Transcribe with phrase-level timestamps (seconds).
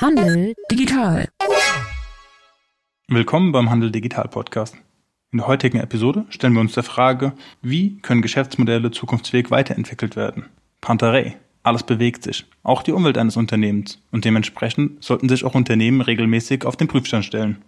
[0.00, 1.28] Handel digital.
[3.06, 4.74] Willkommen beim Handel Digital Podcast.
[5.30, 10.46] In der heutigen Episode stellen wir uns der Frage, wie können Geschäftsmodelle zukunftsfähig weiterentwickelt werden?
[10.80, 11.36] Pantarei.
[11.62, 16.64] Alles bewegt sich, auch die Umwelt eines Unternehmens, und dementsprechend sollten sich auch Unternehmen regelmäßig
[16.64, 17.58] auf den Prüfstand stellen.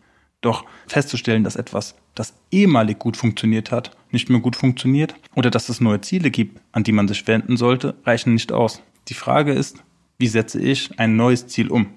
[0.41, 5.69] Doch festzustellen, dass etwas, das ehemalig gut funktioniert hat, nicht mehr gut funktioniert oder dass
[5.69, 8.81] es neue Ziele gibt, an die man sich wenden sollte, reichen nicht aus.
[9.09, 9.85] Die Frage ist,
[10.17, 11.89] wie setze ich ein neues Ziel um?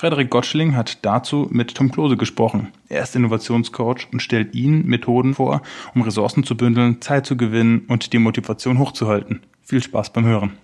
[0.00, 2.72] Frederik Gottschling hat dazu mit Tom Klose gesprochen.
[2.88, 5.60] Er ist Innovationscoach und stellt Ihnen Methoden vor,
[5.94, 9.42] um Ressourcen zu bündeln, Zeit zu gewinnen und die Motivation hochzuhalten.
[9.60, 10.56] Viel Spaß beim Hören.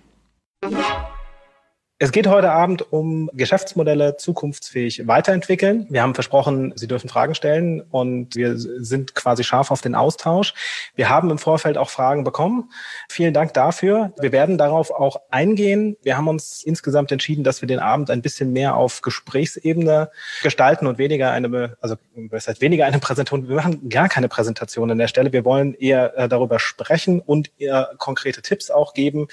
[1.99, 5.87] Es geht heute Abend um Geschäftsmodelle zukunftsfähig weiterentwickeln.
[5.89, 10.53] Wir haben versprochen, Sie dürfen Fragen stellen und wir sind quasi scharf auf den Austausch.
[10.93, 12.69] Wir haben im Vorfeld auch Fragen bekommen.
[13.09, 14.13] Vielen Dank dafür.
[14.19, 15.97] Wir werden darauf auch eingehen.
[16.03, 20.11] Wir haben uns insgesamt entschieden, dass wir den Abend ein bisschen mehr auf Gesprächsebene
[20.43, 21.95] gestalten und weniger eine, also
[22.29, 23.49] das heißt weniger eine Präsentation.
[23.49, 25.33] Wir machen gar keine Präsentation an der Stelle.
[25.33, 29.29] Wir wollen eher äh, darüber sprechen und eher konkrete Tipps auch geben,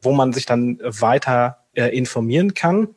[0.00, 2.88] wo man sich dann weiter äh, informieren kann.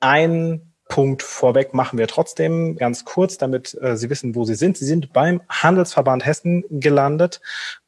[0.00, 4.76] Ein Punkt vorweg machen wir trotzdem ganz kurz, damit äh, Sie wissen, wo Sie sind.
[4.76, 7.40] Sie sind beim Handelsverband Hessen gelandet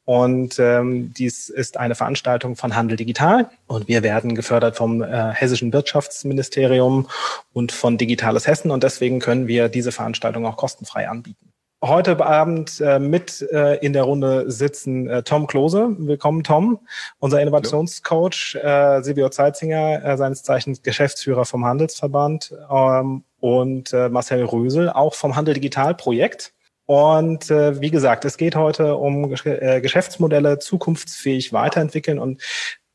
[0.03, 5.31] und ähm, dies ist eine Veranstaltung von Handel Digital und wir werden gefördert vom äh,
[5.31, 7.07] Hessischen Wirtschaftsministerium
[7.53, 12.81] und von Digitales Hessen und deswegen können wir diese Veranstaltung auch kostenfrei anbieten heute Abend
[12.81, 15.95] äh, mit äh, in der Runde sitzen äh, Tom Klose.
[15.99, 16.79] Willkommen, Tom,
[17.19, 24.43] unser Innovationscoach, äh, Silvio Zeitzinger, äh, seines Zeichens Geschäftsführer vom Handelsverband ähm, und äh, Marcel
[24.43, 26.53] Rösel, auch vom Handel Digital Projekt.
[26.85, 32.41] Und äh, wie gesagt, es geht heute um äh, Geschäftsmodelle zukunftsfähig weiterentwickeln und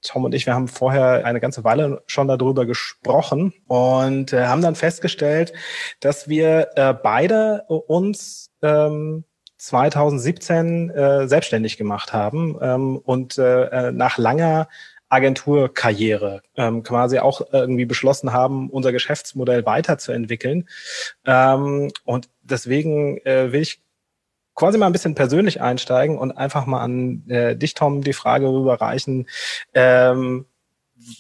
[0.03, 4.63] Tom und ich, wir haben vorher eine ganze Weile schon darüber gesprochen und äh, haben
[4.63, 5.53] dann festgestellt,
[6.01, 9.25] dass wir äh, beide uns ähm,
[9.59, 14.69] 2017 äh, selbstständig gemacht haben ähm, und äh, äh, nach langer
[15.09, 20.69] Agenturkarriere ähm, quasi auch irgendwie beschlossen haben, unser Geschäftsmodell weiterzuentwickeln.
[21.27, 23.83] Ähm, und deswegen äh, will ich
[24.55, 28.49] quasi mal ein bisschen persönlich einsteigen und einfach mal an äh, dich, Tom, die Frage
[28.49, 29.29] rüberreichen,
[29.75, 30.47] ähm,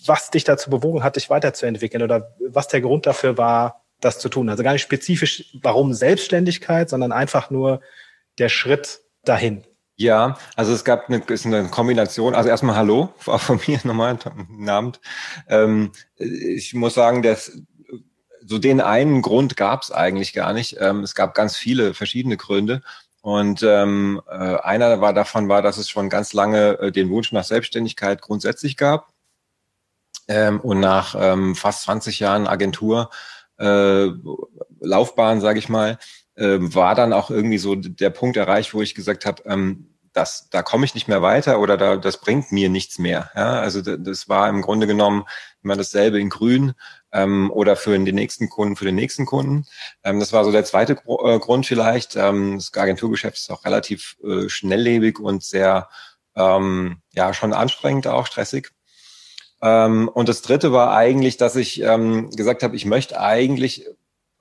[0.06, 4.28] was dich dazu bewogen hat, dich weiterzuentwickeln oder was der Grund dafür war, das zu
[4.28, 4.48] tun.
[4.48, 7.80] Also gar nicht spezifisch, warum Selbstständigkeit, sondern einfach nur
[8.38, 9.64] der Schritt dahin.
[9.96, 12.34] Ja, also es gab eine, ist eine Kombination.
[12.34, 15.00] Also erstmal Hallo, auch von mir nochmal, guten Abend.
[15.48, 17.52] Ähm, ich muss sagen, dass
[18.44, 20.76] so den einen Grund gab es eigentlich gar nicht.
[20.80, 22.82] Ähm, es gab ganz viele verschiedene Gründe.
[23.22, 27.32] Und ähm, äh, einer war davon war, dass es schon ganz lange äh, den Wunsch
[27.32, 29.12] nach Selbstständigkeit grundsätzlich gab.
[30.28, 33.10] Ähm, und nach ähm, fast 20 Jahren Agentur
[33.58, 34.08] äh,
[34.80, 35.98] Laufbahn, sage ich mal,
[36.34, 40.48] äh, war dann auch irgendwie so der Punkt erreicht, wo ich gesagt habe, ähm, das,
[40.50, 43.30] da komme ich nicht mehr weiter oder da, das bringt mir nichts mehr.
[43.34, 43.60] Ja?
[43.60, 45.24] Also das war im Grunde genommen
[45.62, 46.74] immer dasselbe in Grün
[47.12, 49.66] ähm, oder für den nächsten Kunden, für den nächsten Kunden.
[50.04, 52.16] Ähm, das war so der zweite Gro äh, Grund vielleicht.
[52.16, 55.88] Ähm, das Agenturgeschäft ist auch relativ äh, schnelllebig und sehr,
[56.36, 58.70] ähm, ja, schon anstrengend, auch stressig.
[59.62, 63.86] Ähm, und das dritte war eigentlich, dass ich ähm, gesagt habe, ich möchte eigentlich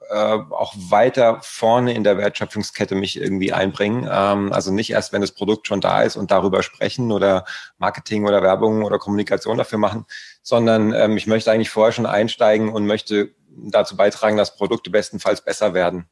[0.10, 4.10] äh, auch weiter vorne in der Wertschöpfungskette mich irgendwie einbringen.
[4.12, 7.46] Ähm, also nicht erst, wenn das Produkt schon da ist und darüber sprechen oder
[7.78, 10.06] Marketing oder Werbung oder Kommunikation dafür machen,
[10.44, 15.42] sondern ähm, ich möchte eigentlich vorher schon einsteigen und möchte dazu beitragen, dass Produkte bestenfalls
[15.42, 16.10] besser werden.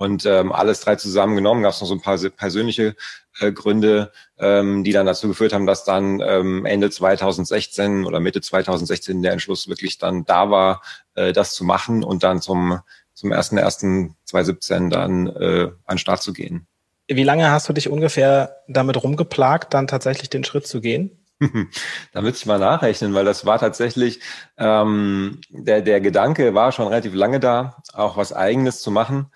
[0.00, 2.96] Und ähm, alles drei zusammengenommen gab es noch so ein paar persönliche
[3.38, 8.40] äh, Gründe, ähm, die dann dazu geführt haben, dass dann ähm, Ende 2016 oder Mitte
[8.40, 10.80] 2016 der Entschluss wirklich dann da war,
[11.16, 12.80] äh, das zu machen und dann zum
[13.12, 16.66] zum 1.1.2017 dann äh, an den Start zu gehen.
[17.06, 21.10] Wie lange hast du dich ungefähr damit rumgeplagt, dann tatsächlich den Schritt zu gehen?
[22.12, 24.20] da müsste ich mal nachrechnen, weil das war tatsächlich,
[24.56, 29.30] ähm, der, der Gedanke war schon relativ lange da, auch was Eigenes zu machen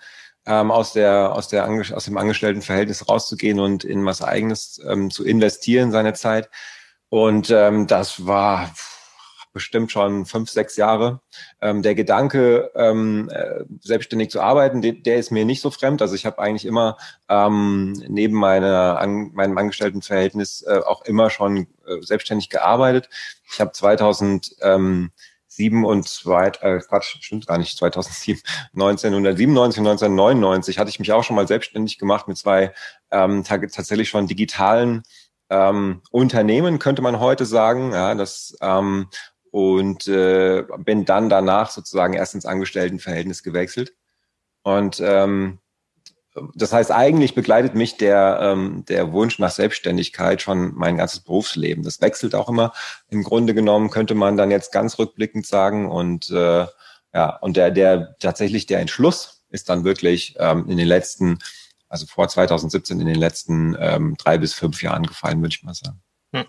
[0.45, 5.25] ähm, aus, der, aus, der, aus dem Angestelltenverhältnis rauszugehen und in was Eigenes ähm, zu
[5.25, 6.49] investieren seine Zeit.
[7.09, 8.71] Und ähm, das war
[9.55, 11.21] bestimmt schon fünf, sechs Jahre.
[11.61, 16.01] Ähm, der Gedanke, ähm, äh, selbstständig zu arbeiten, der, der ist mir nicht so fremd.
[16.01, 16.97] Also ich habe eigentlich immer
[17.29, 23.09] ähm, neben meiner, an, meinem Angestelltenverhältnis äh, auch immer schon äh, selbstständig gearbeitet.
[23.49, 25.11] Ich habe 2000 ähm,
[25.55, 28.41] 7 und zwei, äh, Quatsch, stimmt gar nicht, 2007,
[28.73, 32.73] 1997 und 1999 hatte ich mich auch schon mal selbstständig gemacht mit zwei
[33.11, 35.03] ähm, tatsächlich schon digitalen
[35.49, 37.91] ähm, Unternehmen, könnte man heute sagen.
[37.91, 39.07] Ja, das, ähm,
[39.51, 43.93] und äh, bin dann danach sozusagen erst ins Angestelltenverhältnis gewechselt.
[44.63, 45.59] Und ähm,
[46.53, 51.83] das heißt, eigentlich begleitet mich der, ähm, der Wunsch nach Selbstständigkeit schon mein ganzes Berufsleben.
[51.83, 52.73] Das wechselt auch immer.
[53.09, 55.89] Im Grunde genommen könnte man dann jetzt ganz rückblickend sagen.
[55.89, 56.65] Und äh,
[57.13, 61.39] ja, und der, der tatsächlich der Entschluss ist dann wirklich ähm, in den letzten,
[61.87, 65.73] also vor 2017 in den letzten ähm, drei bis fünf Jahren gefallen, würde ich mal
[65.73, 66.01] sagen.
[66.33, 66.45] Hm.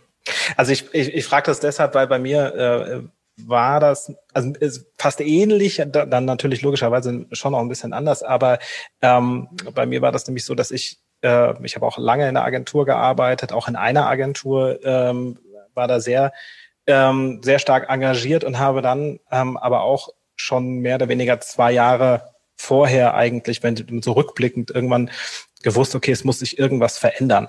[0.56, 3.03] Also ich, ich, ich frage das deshalb, weil bei mir äh,
[3.44, 4.53] war das, also
[4.99, 8.59] fast ähnlich, dann natürlich logischerweise schon auch ein bisschen anders, aber
[9.03, 12.35] ähm, bei mir war das nämlich so, dass ich, äh, ich habe auch lange in
[12.35, 15.38] der Agentur gearbeitet, auch in einer Agentur ähm,
[15.75, 16.33] war da sehr,
[16.87, 21.73] ähm, sehr stark engagiert und habe dann ähm, aber auch schon mehr oder weniger zwei
[21.73, 25.11] Jahre vorher eigentlich, wenn so rückblickend irgendwann
[25.62, 27.49] gewusst, okay, es muss sich irgendwas verändern.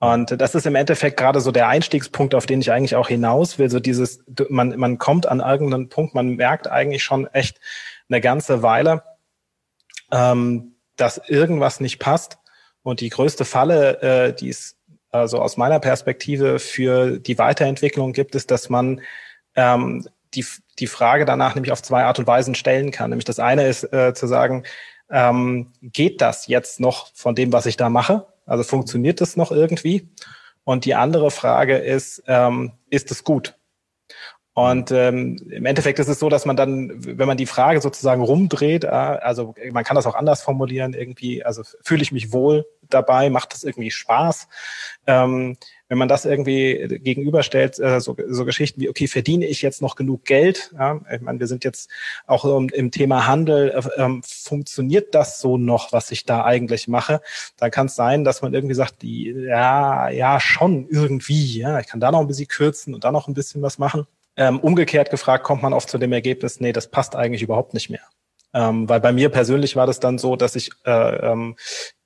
[0.00, 3.58] Und das ist im Endeffekt gerade so der Einstiegspunkt, auf den ich eigentlich auch hinaus
[3.58, 3.68] will.
[3.68, 7.60] So dieses, man, man kommt an irgendeinen Punkt, man merkt eigentlich schon echt
[8.08, 9.02] eine ganze Weile,
[10.10, 12.38] ähm, dass irgendwas nicht passt.
[12.82, 14.78] Und die größte Falle, äh, die es
[15.10, 19.02] also aus meiner Perspektive für die Weiterentwicklung gibt, ist, dass man
[19.54, 20.46] ähm, die,
[20.78, 23.10] die Frage danach nämlich auf zwei Art und Weisen stellen kann.
[23.10, 24.64] Nämlich das eine ist äh, zu sagen,
[25.10, 28.26] ähm, geht das jetzt noch von dem, was ich da mache?
[28.46, 30.08] Also funktioniert das noch irgendwie?
[30.64, 33.56] Und die andere Frage ist, ähm, ist es gut?
[34.52, 38.20] Und ähm, im Endeffekt ist es so, dass man dann, wenn man die Frage sozusagen
[38.20, 42.66] rumdreht, äh, also man kann das auch anders formulieren, irgendwie, also fühle ich mich wohl
[42.82, 44.48] dabei, macht das irgendwie Spaß?
[45.06, 45.56] Ähm,
[45.90, 49.96] wenn man das irgendwie gegenüberstellt, äh, so, so Geschichten wie, okay, verdiene ich jetzt noch
[49.96, 50.72] genug Geld?
[50.78, 51.90] Ja, ich meine, wir sind jetzt
[52.28, 56.86] auch um, im Thema Handel, äh, ähm, funktioniert das so noch, was ich da eigentlich
[56.86, 57.20] mache?
[57.56, 61.88] Da kann es sein, dass man irgendwie sagt, die, ja, ja, schon irgendwie, ja, ich
[61.88, 64.06] kann da noch ein bisschen kürzen und da noch ein bisschen was machen.
[64.36, 67.90] Ähm, umgekehrt gefragt kommt man oft zu dem Ergebnis, nee, das passt eigentlich überhaupt nicht
[67.90, 68.04] mehr.
[68.54, 71.56] Ähm, weil bei mir persönlich war das dann so, dass ich äh, ähm,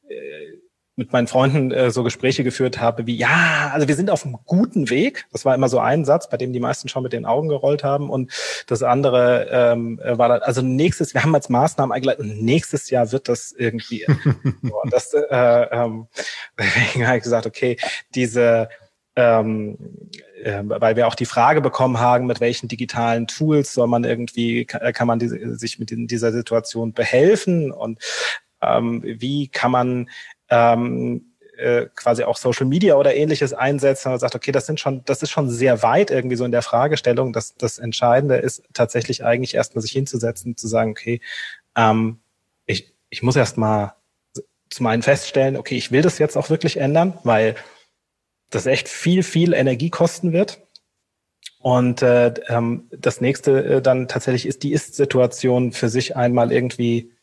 [0.08, 0.63] äh,
[0.96, 4.36] mit meinen Freunden äh, so Gespräche geführt habe, wie ja, also wir sind auf einem
[4.44, 5.26] guten Weg.
[5.32, 7.82] Das war immer so ein Satz, bei dem die meisten schon mit den Augen gerollt
[7.82, 8.10] haben.
[8.10, 8.32] Und
[8.68, 13.28] das andere ähm, war dann, also nächstes, wir haben als Maßnahmen eingeleitet, nächstes Jahr wird
[13.28, 14.06] das irgendwie.
[14.44, 16.06] und das, äh, ähm,
[16.58, 17.76] deswegen habe ich gesagt, okay,
[18.14, 18.68] diese
[19.16, 19.78] ähm,
[20.42, 24.64] äh, weil wir auch die Frage bekommen haben, mit welchen digitalen Tools soll man irgendwie,
[24.64, 28.00] kann man diese, sich mit in dieser Situation behelfen und
[28.60, 30.08] ähm, wie kann man
[30.54, 35.04] ähm, äh, quasi auch Social Media oder ähnliches einsetzt und sagt, okay, das sind schon,
[35.04, 37.32] das ist schon sehr weit irgendwie so in der Fragestellung.
[37.32, 41.20] dass das Entscheidende ist tatsächlich eigentlich erstmal sich hinzusetzen, zu sagen, okay,
[41.76, 42.20] ähm,
[42.66, 43.94] ich, ich muss erstmal
[44.70, 47.54] zum einen feststellen, okay, ich will das jetzt auch wirklich ändern, weil
[48.50, 50.60] das echt viel, viel Energie kosten wird.
[51.60, 57.13] Und äh, ähm, das nächste äh, dann tatsächlich ist die Ist-Situation für sich einmal irgendwie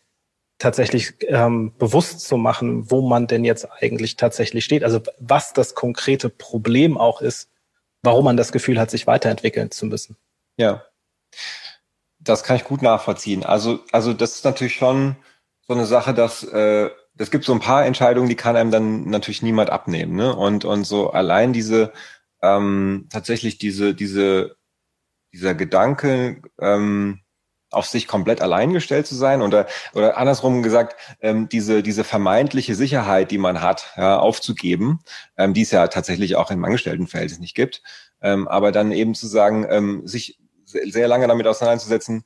[0.61, 4.83] tatsächlich ähm, bewusst zu machen, wo man denn jetzt eigentlich tatsächlich steht.
[4.83, 7.49] Also was das konkrete Problem auch ist,
[8.03, 10.17] warum man das Gefühl hat, sich weiterentwickeln zu müssen.
[10.57, 10.85] Ja,
[12.19, 13.43] das kann ich gut nachvollziehen.
[13.43, 15.15] Also, also das ist natürlich schon
[15.67, 19.09] so eine Sache, dass äh, es gibt so ein paar Entscheidungen, die kann einem dann
[19.09, 20.15] natürlich niemand abnehmen.
[20.15, 20.35] Ne?
[20.35, 21.91] Und, und so allein diese,
[22.41, 24.55] ähm, tatsächlich diese, diese,
[25.33, 27.20] dieser Gedanke, ähm,
[27.71, 32.75] auf sich komplett allein gestellt zu sein oder oder andersrum gesagt ähm, diese diese vermeintliche
[32.75, 34.99] Sicherheit, die man hat, ja, aufzugeben,
[35.37, 37.81] ähm, die es ja tatsächlich auch im Angestelltenverhältnis nicht gibt,
[38.21, 42.23] ähm, aber dann eben zu sagen, ähm, sich sehr lange damit auseinanderzusetzen,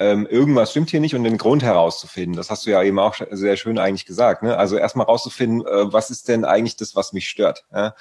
[0.00, 2.34] ähm, irgendwas stimmt hier nicht und den Grund herauszufinden.
[2.34, 4.42] Das hast du ja eben auch sehr schön eigentlich gesagt.
[4.42, 4.56] Ne?
[4.56, 7.66] Also erstmal rauszufinden, äh, was ist denn eigentlich das, was mich stört.
[7.72, 7.94] Ja?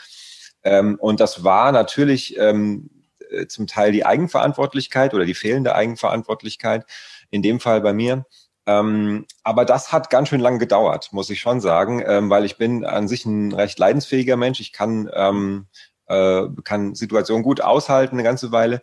[0.64, 2.90] Ähm, und das war natürlich ähm,
[3.32, 6.86] äh, zum Teil die Eigenverantwortlichkeit oder die fehlende Eigenverantwortlichkeit,
[7.30, 8.26] in dem Fall bei mir.
[8.66, 12.58] Ähm, aber das hat ganz schön lang gedauert, muss ich schon sagen, ähm, weil ich
[12.58, 14.60] bin an sich ein recht leidensfähiger Mensch.
[14.60, 15.68] Ich kann, ähm,
[16.06, 18.82] äh, kann Situationen gut aushalten eine ganze Weile.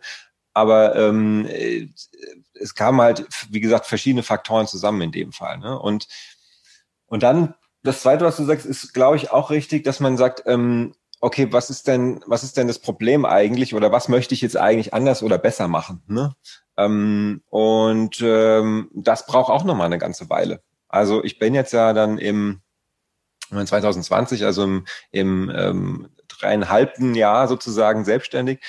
[0.53, 1.87] Aber ähm, äh,
[2.55, 5.57] es kamen halt, wie gesagt, verschiedene Faktoren zusammen in dem Fall.
[5.59, 5.79] Ne?
[5.79, 6.07] Und,
[7.05, 10.43] und dann, das Zweite, was du sagst, ist, glaube ich, auch richtig, dass man sagt,
[10.47, 14.41] ähm, okay, was ist denn, was ist denn das Problem eigentlich oder was möchte ich
[14.41, 16.03] jetzt eigentlich anders oder besser machen?
[16.07, 16.35] Ne?
[16.77, 20.61] Ähm, und ähm, das braucht auch nochmal eine ganze Weile.
[20.87, 22.61] Also ich bin jetzt ja dann im
[23.49, 28.59] 2020, also im, im ähm, dreieinhalbten Jahr sozusagen selbstständig.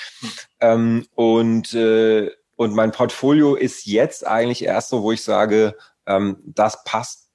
[0.59, 5.75] Ähm, und, äh, und mein Portfolio ist jetzt eigentlich erst so, wo ich sage,
[6.05, 7.28] ähm, das passt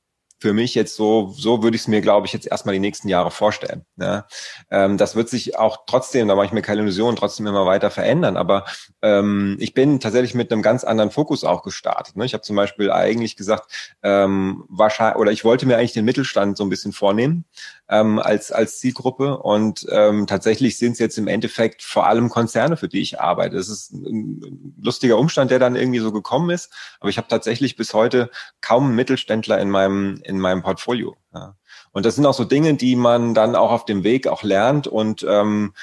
[0.45, 3.09] für mich jetzt so, so würde ich es mir, glaube ich, jetzt erstmal die nächsten
[3.09, 3.87] Jahre vorstellen.
[3.97, 4.27] Ja.
[4.71, 7.91] Ähm, das wird sich auch trotzdem, da mache ich mir keine Illusionen, trotzdem immer weiter
[7.91, 8.37] verändern.
[8.37, 8.67] Aber
[9.01, 12.17] ähm, ich bin tatsächlich mit einem ganz anderen Fokus auch gestartet.
[12.17, 12.27] Ne?
[12.27, 16.59] Ich habe zum Beispiel eigentlich gesagt, ähm, wahrscheinlich, oder ich wollte mir eigentlich den Mittelstand
[16.59, 17.47] so ein bisschen vornehmen
[17.89, 19.39] ähm, als, als Zielgruppe.
[19.39, 23.57] Und ähm, tatsächlich sind es jetzt im Endeffekt vor allem Konzerne, für die ich arbeite.
[23.57, 26.73] Das ist ein lustiger Umstand, der dann irgendwie so gekommen ist.
[27.01, 31.17] Aber ich habe tatsächlich bis heute kaum Mittelständler in meinem, in meinem Portfolio.
[31.35, 31.57] Ja.
[31.93, 34.87] Und das sind auch so Dinge, die man dann auch auf dem Weg auch lernt
[34.87, 35.75] und ähm,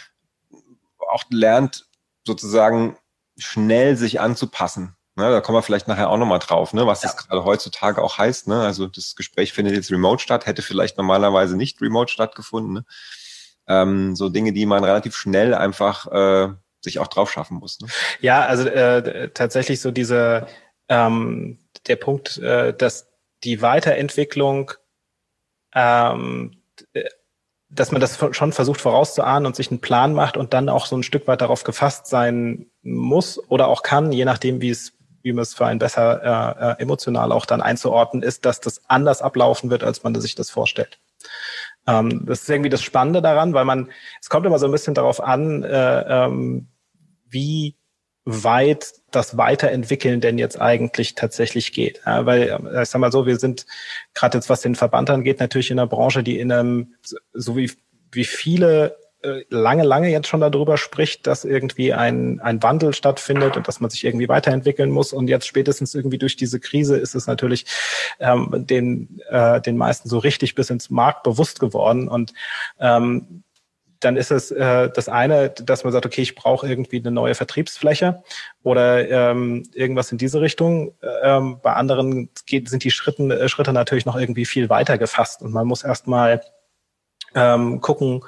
[1.10, 1.88] auch lernt,
[2.26, 2.98] sozusagen
[3.38, 4.96] schnell sich anzupassen.
[5.16, 7.10] Ne, da kommen wir vielleicht nachher auch nochmal drauf, ne, was ja.
[7.10, 8.48] das gerade heutzutage auch heißt.
[8.48, 8.62] Ne?
[8.62, 12.74] Also das Gespräch findet jetzt remote statt, hätte vielleicht normalerweise nicht remote stattgefunden.
[12.74, 12.86] Ne?
[13.68, 17.82] Ähm, so Dinge, die man relativ schnell einfach äh, sich auch drauf schaffen muss.
[17.82, 17.90] Ne?
[18.22, 20.48] Ja, also äh, tatsächlich so diese
[20.88, 23.10] ähm, der Punkt, äh, dass
[23.44, 24.72] die Weiterentwicklung
[25.74, 26.62] ähm,
[27.70, 30.98] dass man das schon versucht vorauszuahnen und sich einen Plan macht und dann auch so
[30.98, 35.34] ein Stück weit darauf gefasst sein muss oder auch kann, je nachdem, wie es wie
[35.34, 39.22] man es für einen besser äh, äh, emotional auch dann einzuordnen ist, dass das anders
[39.22, 41.00] ablaufen wird, als man sich das vorstellt.
[41.88, 43.90] Ähm, das ist irgendwie das Spannende daran, weil man,
[44.22, 46.68] es kommt immer so ein bisschen darauf an, äh, ähm,
[47.30, 47.76] wie
[48.24, 52.02] weit das Weiterentwickeln denn jetzt eigentlich tatsächlich geht.
[52.06, 53.66] Ja, weil, äh, ich sag mal so, wir sind
[54.14, 56.96] gerade jetzt, was den Verband angeht, natürlich in einer Branche, die in einem,
[57.34, 57.72] so wie,
[58.12, 58.96] wie viele
[59.50, 63.90] lange, lange jetzt schon darüber spricht, dass irgendwie ein, ein Wandel stattfindet und dass man
[63.90, 65.14] sich irgendwie weiterentwickeln muss.
[65.14, 67.66] Und jetzt spätestens irgendwie durch diese Krise ist es natürlich
[68.20, 72.08] ähm, den, äh, den meisten so richtig bis ins Markt bewusst geworden.
[72.08, 72.34] Und
[72.80, 73.44] ähm,
[74.00, 77.36] dann ist es äh, das eine, dass man sagt, okay, ich brauche irgendwie eine neue
[77.36, 78.24] Vertriebsfläche
[78.64, 80.96] oder ähm, irgendwas in diese Richtung.
[81.22, 85.44] Ähm, bei anderen geht, sind die Schritten, äh, Schritte natürlich noch irgendwie viel weiter gefasst
[85.44, 86.42] und man muss erstmal
[87.36, 88.24] ähm, gucken,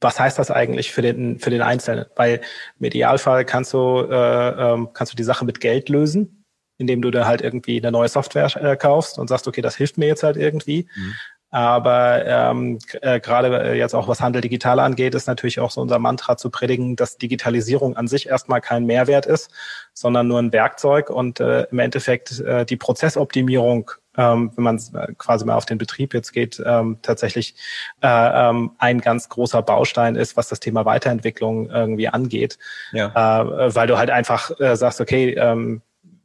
[0.00, 2.06] was heißt das eigentlich für den, für den Einzelnen?
[2.16, 2.40] Weil
[2.78, 6.44] im Idealfall kannst du, äh, ähm, kannst du die Sache mit Geld lösen,
[6.78, 9.98] indem du da halt irgendwie eine neue Software äh, kaufst und sagst, okay, das hilft
[9.98, 10.88] mir jetzt halt irgendwie.
[10.94, 11.14] Mhm.
[11.50, 15.98] Aber ähm, äh, gerade jetzt auch was Handel digital angeht, ist natürlich auch so unser
[15.98, 19.50] Mantra zu predigen, dass Digitalisierung an sich erstmal kein Mehrwert ist,
[19.94, 25.14] sondern nur ein Werkzeug und äh, im Endeffekt äh, die Prozessoptimierung ähm, wenn man äh,
[25.16, 27.54] quasi mal auf den Betrieb jetzt geht, ähm, tatsächlich
[28.02, 28.08] äh,
[28.50, 32.58] ähm, ein ganz großer Baustein ist, was das Thema Weiterentwicklung irgendwie angeht.
[32.92, 33.06] Ja.
[33.08, 35.82] Äh, weil du halt einfach äh, sagst, okay, ähm,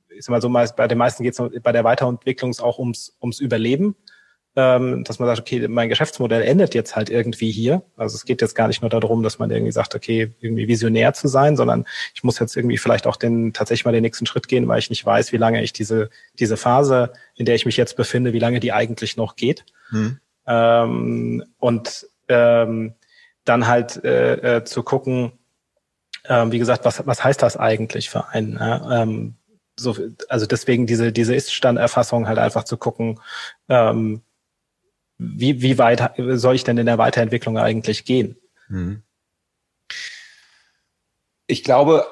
[0.10, 3.40] ich sag mal so, bei den meisten geht es bei der Weiterentwicklung auch ums, ums
[3.40, 3.96] Überleben
[4.56, 7.82] ähm, dass man sagt, okay, mein Geschäftsmodell endet jetzt halt irgendwie hier.
[7.98, 11.14] Also es geht jetzt gar nicht nur darum, dass man irgendwie sagt, okay, irgendwie visionär
[11.14, 14.48] zu sein, sondern ich muss jetzt irgendwie vielleicht auch den tatsächlich mal den nächsten Schritt
[14.48, 17.78] gehen, weil ich nicht weiß, wie lange ich diese diese Phase, in der ich mich
[17.78, 19.66] jetzt befinde, wie lange die eigentlich noch geht.
[19.90, 20.20] Hm.
[20.46, 22.94] Ähm, und ähm,
[23.46, 25.32] dann halt äh, äh, zu gucken,
[26.26, 28.60] ähm, wie gesagt, was was heißt das eigentlich für einen?
[28.62, 29.36] Ähm,
[29.76, 29.98] so,
[30.30, 33.20] also deswegen diese diese Ist-Stand-Erfassung halt einfach zu gucken,
[33.68, 34.22] ähm,
[35.18, 38.38] wie, wie weit soll ich denn in der Weiterentwicklung eigentlich gehen?
[38.68, 39.04] Hm.
[41.48, 42.08] Ich glaube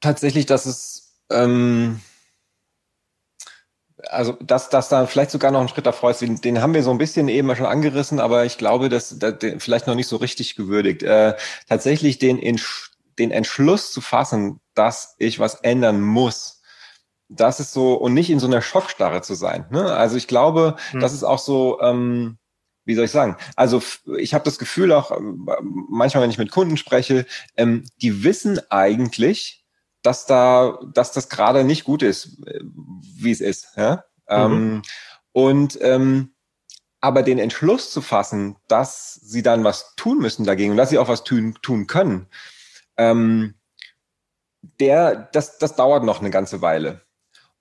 [0.00, 2.00] tatsächlich, dass es ähm,
[4.10, 6.82] also dass, dass da vielleicht sogar noch ein Schritt davor ist, den, den haben wir
[6.82, 10.16] so ein bisschen eben schon angerissen, aber ich glaube, dass, dass vielleicht noch nicht so
[10.16, 11.02] richtig gewürdigt.
[11.02, 11.34] Äh,
[11.68, 12.40] tatsächlich den,
[13.18, 16.55] den Entschluss zu fassen, dass ich was ändern muss,
[17.28, 19.66] das ist so, und nicht in so einer Schockstarre zu sein.
[19.70, 19.92] Ne?
[19.92, 21.00] Also ich glaube, hm.
[21.00, 22.38] das ist auch so, ähm,
[22.84, 23.36] wie soll ich sagen?
[23.56, 23.82] Also
[24.16, 25.48] ich habe das Gefühl auch, ähm,
[25.90, 29.64] manchmal, wenn ich mit Kunden spreche, ähm, die wissen eigentlich,
[30.02, 33.68] dass da, dass das gerade nicht gut ist, äh, wie es ist.
[33.76, 34.04] Ja?
[34.28, 34.34] Mhm.
[34.52, 34.82] Ähm,
[35.32, 36.32] und ähm,
[37.00, 40.98] aber den Entschluss zu fassen, dass sie dann was tun müssen dagegen und dass sie
[40.98, 42.26] auch was tun, tun können,
[42.96, 43.54] ähm,
[44.80, 47.05] der, das, das dauert noch eine ganze Weile.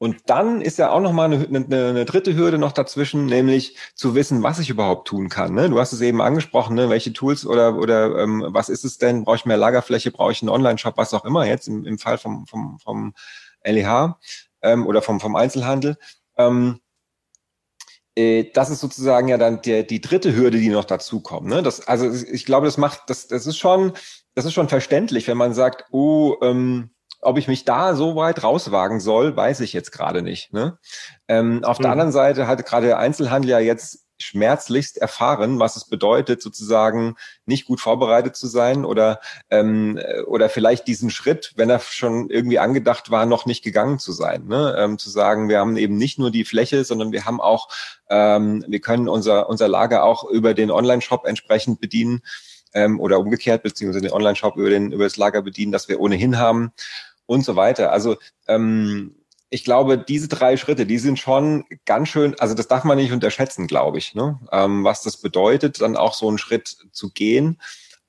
[0.05, 4.13] Und dann ist ja auch nochmal eine, eine, eine dritte Hürde noch dazwischen, nämlich zu
[4.13, 5.55] wissen, was ich überhaupt tun kann.
[5.55, 5.67] Ne?
[5.67, 6.91] Du hast es eben angesprochen, ne?
[6.91, 9.23] welche Tools oder, oder ähm, was ist es denn?
[9.23, 10.11] Brauche ich mehr Lagerfläche?
[10.11, 10.95] Brauche ich einen Online-Shop?
[10.95, 13.15] Was auch immer jetzt im, im Fall vom, vom, vom
[13.63, 14.19] LEH
[14.61, 15.97] ähm, oder vom, vom Einzelhandel.
[16.37, 16.81] Ähm,
[18.15, 21.47] äh, das ist sozusagen ja dann der, die dritte Hürde, die noch dazukommt.
[21.47, 21.63] Ne?
[21.63, 23.93] Das, also ich glaube, das macht, das, das ist schon,
[24.35, 26.91] das ist schon verständlich, wenn man sagt, oh, ähm,
[27.21, 30.53] ob ich mich da so weit rauswagen soll, weiß ich jetzt gerade nicht.
[30.53, 30.77] Ne?
[31.27, 31.83] Ähm, auf mhm.
[31.83, 37.15] der anderen Seite hat gerade der Einzelhandel ja jetzt schmerzlichst erfahren, was es bedeutet, sozusagen
[37.45, 39.19] nicht gut vorbereitet zu sein oder
[39.49, 44.13] ähm, oder vielleicht diesen Schritt, wenn er schon irgendwie angedacht war, noch nicht gegangen zu
[44.13, 44.45] sein.
[44.47, 44.75] Ne?
[44.77, 47.67] Ähm, zu sagen, wir haben eben nicht nur die Fläche, sondern wir haben auch,
[48.09, 52.21] ähm, wir können unser unser Lager auch über den Online-Shop entsprechend bedienen
[52.75, 56.37] ähm, oder umgekehrt, beziehungsweise den Online-Shop über den über das Lager bedienen, das wir ohnehin
[56.37, 56.71] haben
[57.25, 57.91] und so weiter.
[57.91, 58.17] Also
[58.47, 59.15] ähm,
[59.49, 63.13] ich glaube, diese drei Schritte, die sind schon ganz schön, also das darf man nicht
[63.13, 64.39] unterschätzen, glaube ich, ne?
[64.51, 67.59] ähm, was das bedeutet, dann auch so einen Schritt zu gehen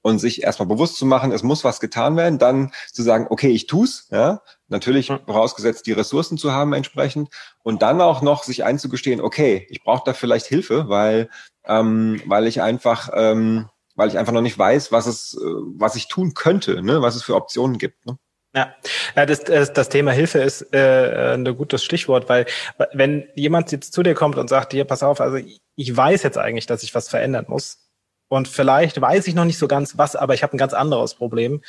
[0.02, 3.48] und sich erstmal bewusst zu machen, es muss was getan werden, dann zu sagen, okay,
[3.48, 7.28] ich tu's, ja, natürlich vorausgesetzt die Ressourcen zu haben entsprechend
[7.62, 11.28] und dann auch noch sich einzugestehen, okay, ich brauche da vielleicht Hilfe, weil
[11.64, 15.96] ähm, weil ich einfach ähm, weil ich einfach noch nicht weiß, was es äh, was
[15.96, 18.06] ich tun könnte, ne, was es für Optionen gibt.
[18.06, 18.18] Ne?
[18.54, 18.74] Ja,
[19.16, 22.46] ja das, das, das Thema Hilfe ist äh, ein gutes Stichwort, weil
[22.92, 25.38] wenn jemand jetzt zu dir kommt und sagt, hier, pass auf, also
[25.74, 27.90] ich weiß jetzt eigentlich, dass ich was verändern muss
[28.28, 31.14] und vielleicht weiß ich noch nicht so ganz was, aber ich habe ein ganz anderes
[31.14, 31.62] Problem.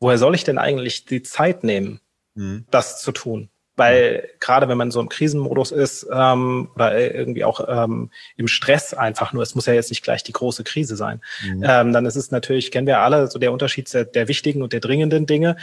[0.00, 2.00] Woher soll ich denn eigentlich die Zeit nehmen,
[2.34, 2.66] mhm.
[2.70, 3.48] das zu tun?
[3.76, 8.94] Weil gerade wenn man so im Krisenmodus ist ähm, oder irgendwie auch ähm, im Stress
[8.94, 11.64] einfach nur, es muss ja jetzt nicht gleich die große Krise sein, mhm.
[11.66, 14.72] ähm, dann ist es natürlich, kennen wir alle, so der Unterschied der, der wichtigen und
[14.72, 15.56] der dringenden Dinge.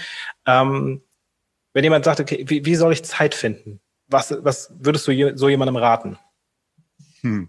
[0.46, 1.02] Ähm,
[1.74, 3.80] wenn jemand sagt, okay, wie, wie soll ich Zeit finden?
[4.08, 6.18] Was, was würdest du so jemandem raten?
[7.22, 7.48] Hm.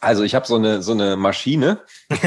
[0.00, 1.80] Also ich habe so eine so eine Maschine.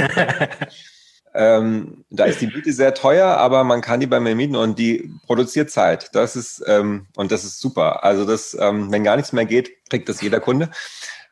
[1.36, 4.78] Ähm, da ist die Miete sehr teuer, aber man kann die bei mir mieten und
[4.78, 6.10] die produziert Zeit.
[6.14, 8.04] Das ist ähm, und das ist super.
[8.04, 10.70] Also das, ähm, wenn gar nichts mehr geht, kriegt das jeder Kunde.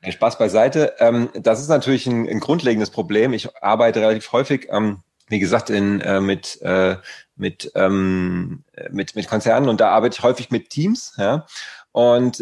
[0.10, 0.96] Spaß beiseite.
[1.00, 3.34] Ähm, das ist natürlich ein, ein grundlegendes Problem.
[3.34, 6.98] Ich arbeite relativ häufig, ähm, wie gesagt, in, äh, mit, äh,
[7.36, 11.14] mit, ähm, mit, mit Konzernen und da arbeite ich häufig mit Teams.
[11.18, 11.46] Ja?
[11.92, 12.42] Und,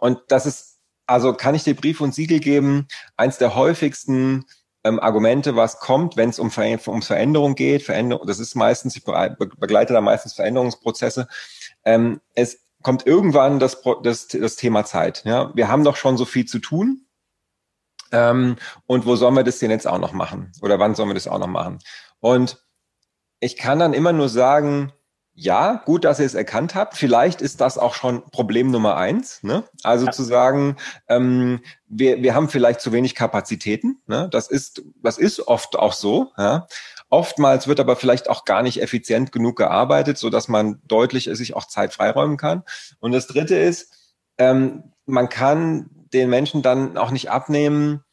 [0.00, 4.44] und das ist, also kann ich dir Brief und Siegel geben, eins der häufigsten
[4.84, 7.82] ähm, Argumente, was kommt, wenn es um, Ver um Veränderung geht.
[7.82, 11.26] Veränderung, das ist meistens, ich begleite da meistens Veränderungsprozesse.
[11.84, 15.24] Ähm, es kommt irgendwann das, das, das Thema Zeit.
[15.24, 15.50] Ja?
[15.54, 17.06] Wir haben doch schon so viel zu tun.
[18.12, 20.52] Ähm, und wo sollen wir das denn jetzt auch noch machen?
[20.62, 21.78] Oder wann sollen wir das auch noch machen?
[22.20, 22.62] Und
[23.40, 24.92] ich kann dann immer nur sagen,
[25.36, 26.96] ja, gut, dass ihr es erkannt habt.
[26.96, 29.42] Vielleicht ist das auch schon Problem Nummer eins.
[29.42, 29.64] Ne?
[29.82, 30.12] Also ja.
[30.12, 30.76] zu sagen,
[31.08, 34.00] ähm, wir, wir haben vielleicht zu wenig Kapazitäten.
[34.06, 34.28] Ne?
[34.30, 36.30] Das ist, das ist oft auch so.
[36.38, 36.68] Ja?
[37.10, 41.56] Oftmals wird aber vielleicht auch gar nicht effizient genug gearbeitet, so dass man deutlich sich
[41.56, 42.62] auch Zeit freiräumen kann.
[43.00, 43.92] Und das Dritte ist,
[44.38, 48.04] ähm, man kann den Menschen dann auch nicht abnehmen,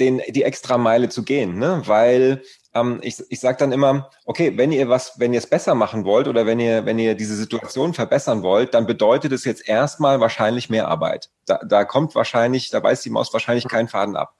[0.00, 1.82] den, die extra Meile zu gehen, ne?
[1.86, 2.42] weil
[2.76, 6.04] ähm, ich, ich sage dann immer, okay, wenn ihr was, wenn ihr es besser machen
[6.04, 10.20] wollt oder wenn ihr, wenn ihr diese Situation verbessern wollt, dann bedeutet es jetzt erstmal
[10.20, 11.30] wahrscheinlich mehr Arbeit.
[11.46, 14.34] Da, da kommt wahrscheinlich, da beißt die Maus wahrscheinlich keinen Faden ab.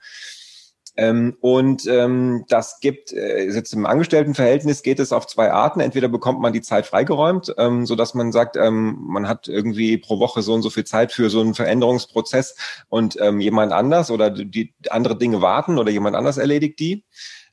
[0.99, 5.81] Ähm, und ähm, das gibt, äh, jetzt im Angestelltenverhältnis geht es auf zwei Arten.
[5.81, 9.99] Entweder bekommt man die Zeit freigeräumt, ähm, so dass man sagt, ähm, man hat irgendwie
[9.99, 12.57] pro Woche so und so viel Zeit für so einen Veränderungsprozess
[12.89, 17.05] und ähm, jemand anders oder die andere Dinge warten oder jemand anders erledigt die.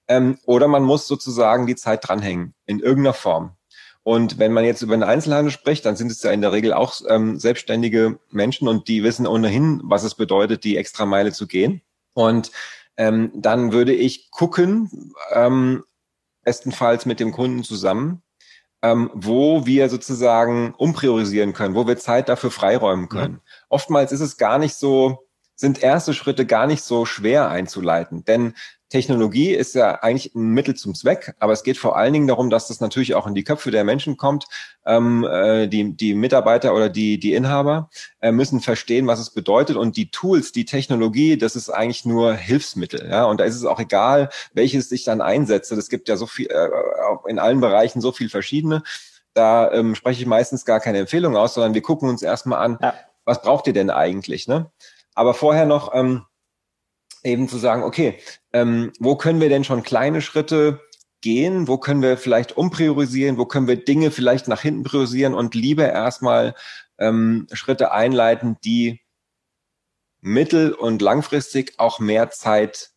[0.08, 3.56] Ähm, oder man muss sozusagen die Zeit dranhängen, in irgendeiner Form.
[4.04, 6.74] Und wenn man jetzt über den Einzelhandel spricht, dann sind es ja in der Regel
[6.74, 11.48] auch ähm, selbstständige Menschen und die wissen ohnehin, was es bedeutet, die extra Meile zu
[11.48, 11.82] gehen.
[12.14, 12.52] Und
[12.98, 15.84] ähm, dann würde ich gucken, ähm,
[16.44, 18.22] bestenfalls mit dem Kunden zusammen,
[18.82, 23.36] ähm, wo wir sozusagen umpriorisieren können, wo wir Zeit dafür freiräumen können.
[23.36, 23.42] Mhm.
[23.70, 28.54] Oftmals ist es gar nicht so, sind erste Schritte gar nicht so schwer einzuleiten, denn
[28.94, 32.52] Technologie ist ja eigentlich ein Mittel zum Zweck, aber es geht vor allen Dingen darum,
[32.52, 34.46] dass das natürlich auch in die Köpfe der Menschen kommt.
[34.86, 37.90] Ähm, äh, die, die Mitarbeiter oder die, die Inhaber
[38.22, 39.78] äh, müssen verstehen, was es bedeutet.
[39.78, 43.10] Und die Tools, die Technologie, das ist eigentlich nur Hilfsmittel.
[43.10, 43.26] Ja?
[43.26, 45.76] Und da ist es auch egal, welches ich dann einsetze.
[45.76, 46.70] Das gibt ja so viel, äh,
[47.28, 48.84] in allen Bereichen so viel verschiedene.
[49.34, 52.78] Da ähm, spreche ich meistens gar keine Empfehlung aus, sondern wir gucken uns erstmal an,
[52.80, 52.94] ja.
[53.26, 54.48] was braucht ihr denn eigentlich?
[54.48, 54.70] Ne?
[55.16, 56.28] Aber vorher noch, ähm,
[57.24, 58.20] eben zu sagen, okay,
[58.52, 60.82] ähm, wo können wir denn schon kleine Schritte
[61.22, 61.68] gehen?
[61.68, 63.38] Wo können wir vielleicht umpriorisieren?
[63.38, 66.54] Wo können wir Dinge vielleicht nach hinten priorisieren und lieber erstmal
[67.00, 69.02] ähm, Schritte einleiten, die
[70.22, 72.92] mittel- und langfristig auch mehr Zeit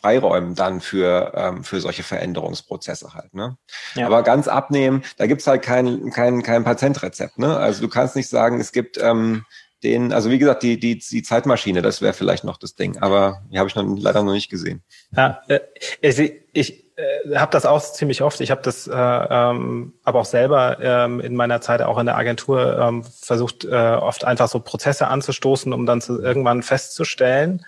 [0.00, 3.32] freiräumen dann für, ähm, für solche Veränderungsprozesse halt.
[3.32, 3.56] Ne?
[3.94, 4.06] Ja.
[4.06, 7.38] Aber ganz abnehmen, da gibt's halt kein, kein, kein Patentrezept.
[7.38, 7.56] Ne?
[7.56, 9.44] Also du kannst nicht sagen, es gibt ähm,
[9.84, 13.42] den, also wie gesagt, die, die, die Zeitmaschine, das wäre vielleicht noch das Ding, aber
[13.50, 14.82] die habe ich noch, leider noch nicht gesehen.
[15.16, 15.60] Ja, äh,
[16.00, 18.40] ich, ich äh, habe das auch ziemlich oft.
[18.40, 22.16] Ich habe das äh, ähm, aber auch selber ähm, in meiner Zeit auch in der
[22.16, 27.64] Agentur ähm, versucht, äh, oft einfach so Prozesse anzustoßen, um dann zu, irgendwann festzustellen,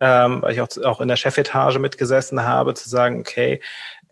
[0.00, 3.60] ähm, weil ich auch, auch in der Chefetage mitgesessen habe, zu sagen, okay,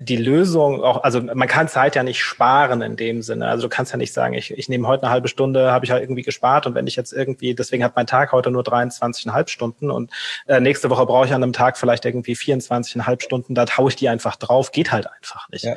[0.03, 3.49] die Lösung auch, also man kann Zeit ja nicht sparen in dem Sinne.
[3.49, 5.91] Also du kannst ja nicht sagen, ich, ich nehme heute eine halbe Stunde, habe ich
[5.91, 9.49] halt irgendwie gespart und wenn ich jetzt irgendwie, deswegen hat mein Tag heute nur 23,5
[9.49, 10.11] Stunden und
[10.47, 13.97] äh, nächste Woche brauche ich an einem Tag vielleicht irgendwie 24,5 Stunden, da taue ich
[13.97, 15.65] die einfach drauf, geht halt einfach nicht.
[15.65, 15.77] Ja.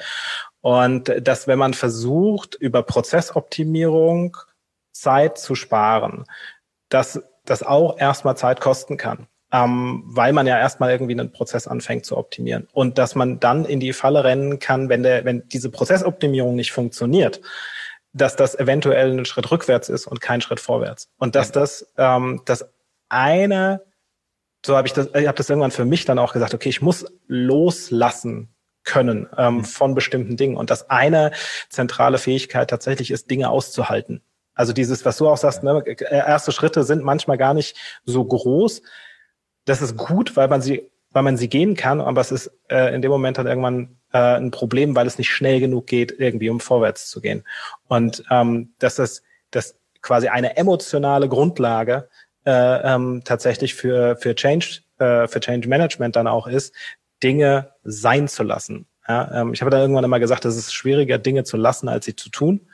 [0.62, 4.38] Und dass, wenn man versucht, über Prozessoptimierung
[4.94, 6.24] Zeit zu sparen,
[6.88, 11.68] dass das auch erstmal Zeit kosten kann ähm, weil man ja erstmal irgendwie einen Prozess
[11.68, 12.68] anfängt zu optimieren.
[12.74, 16.72] Und dass man dann in die Falle rennen kann, wenn, der, wenn diese Prozessoptimierung nicht
[16.72, 17.40] funktioniert,
[18.14, 21.08] dass das eventuell ein Schritt rückwärts ist und kein Schritt vorwärts.
[21.18, 22.66] Und dass das ähm, das
[23.10, 23.84] eine,
[24.66, 26.82] so habe ich das, ich habe das irgendwann für mich dann auch gesagt, okay, ich
[26.82, 28.50] muss loslassen
[28.84, 29.66] können ähm, mhm.
[29.66, 30.58] von bestimmten Dingen.
[30.58, 31.32] Und das eine
[31.70, 34.24] zentrale Fähigkeit tatsächlich ist, Dinge auszuhalten.
[34.56, 38.82] Also dieses, was du auch sagst, ne, erste Schritte sind manchmal gar nicht so groß,
[39.66, 42.94] das ist gut, weil man sie, weil man sie gehen kann, aber es ist äh,
[42.94, 46.50] in dem Moment dann irgendwann äh, ein Problem, weil es nicht schnell genug geht, irgendwie
[46.50, 47.44] um vorwärts zu gehen.
[47.88, 52.10] Und ähm, dass das, das quasi eine emotionale Grundlage
[52.46, 56.76] äh, ähm, tatsächlich für für Change äh, für Change Management dann auch ist,
[57.24, 58.88] Dinge sein zu lassen.
[59.08, 62.06] Ja, ähm, ich habe da irgendwann immer gesagt, es ist schwieriger, Dinge zu lassen, als
[62.06, 62.68] sie zu tun,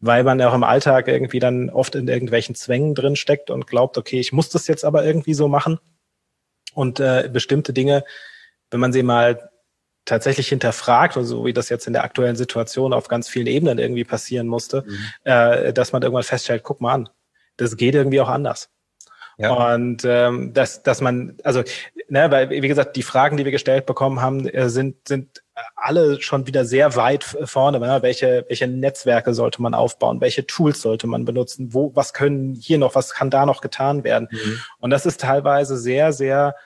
[0.00, 3.66] weil man ja auch im Alltag irgendwie dann oft in irgendwelchen Zwängen drin steckt und
[3.66, 5.78] glaubt, okay, ich muss das jetzt aber irgendwie so machen.
[6.74, 8.04] Und äh, bestimmte Dinge,
[8.70, 9.50] wenn man sie mal
[10.04, 13.78] tatsächlich hinterfragt, und so wie das jetzt in der aktuellen Situation auf ganz vielen Ebenen
[13.78, 14.98] irgendwie passieren musste, mhm.
[15.24, 17.08] äh, dass man irgendwann feststellt, guck mal an,
[17.56, 18.70] das geht irgendwie auch anders.
[19.38, 19.74] Ja.
[19.74, 21.62] Und ähm, dass, dass man, also,
[22.08, 25.43] ne, weil, wie gesagt, die Fragen, die wir gestellt bekommen haben, äh, sind, sind
[25.76, 27.78] alle schon wieder sehr weit vorne.
[27.78, 27.98] Ne?
[28.02, 30.20] Welche, welche Netzwerke sollte man aufbauen?
[30.20, 31.72] Welche Tools sollte man benutzen?
[31.72, 34.28] Wo, was können hier noch, was kann da noch getan werden?
[34.30, 34.60] Mhm.
[34.80, 36.56] Und das ist teilweise sehr, sehr,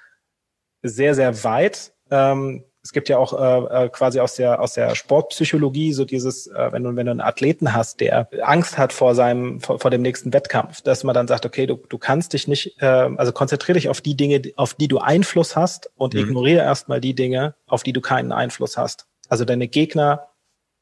[0.83, 1.93] sehr, sehr weit.
[2.11, 6.47] Ähm, es gibt ja auch äh, äh, quasi aus der aus der Sportpsychologie so dieses,
[6.47, 9.91] äh, wenn du wenn du einen Athleten hast, der Angst hat vor seinem vor, vor
[9.91, 13.33] dem nächsten Wettkampf, dass man dann sagt, okay, du du kannst dich nicht, äh, also
[13.33, 16.21] konzentriere dich auf die Dinge, auf die du Einfluss hast und mhm.
[16.21, 19.07] ignoriere erstmal die Dinge, auf die du keinen Einfluss hast.
[19.29, 20.29] Also deine Gegner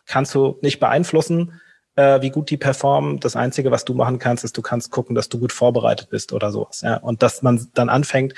[0.04, 1.60] kannst du nicht beeinflussen,
[1.96, 3.18] äh, wie gut die performen.
[3.20, 6.32] Das Einzige, was du machen kannst, ist, du kannst gucken, dass du gut vorbereitet bist
[6.32, 6.82] oder sowas.
[6.82, 6.98] Ja?
[6.98, 8.34] Und dass man dann anfängt,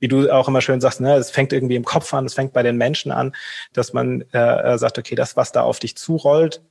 [0.00, 2.52] wie du auch immer schön sagst, ne, es fängt irgendwie im Kopf an, es fängt
[2.52, 3.34] bei den Menschen an,
[3.72, 6.62] dass man äh, sagt, okay, das, was da auf dich zurollt,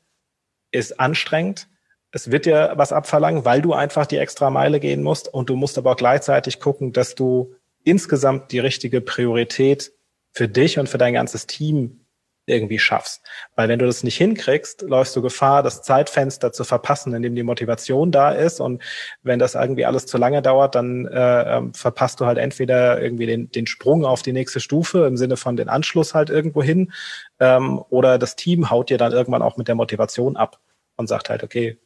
[0.71, 1.67] ist anstrengend.
[2.11, 5.55] Es wird dir was abverlangen, weil du einfach die extra Meile gehen musst und du
[5.55, 9.93] musst aber auch gleichzeitig gucken, dass du insgesamt die richtige Priorität
[10.33, 12.00] für dich und für dein ganzes Team
[12.45, 13.21] irgendwie schaffst.
[13.55, 17.35] Weil wenn du das nicht hinkriegst, läufst du Gefahr, das Zeitfenster zu verpassen, in dem
[17.35, 18.59] die Motivation da ist.
[18.59, 18.81] Und
[19.21, 23.25] wenn das irgendwie alles zu lange dauert, dann äh, ähm, verpasst du halt entweder irgendwie
[23.25, 26.91] den, den Sprung auf die nächste Stufe im Sinne von den Anschluss halt irgendwo hin,
[27.39, 30.59] ähm, oder das Team haut dir dann irgendwann auch mit der Motivation ab
[30.95, 31.77] und sagt halt, okay,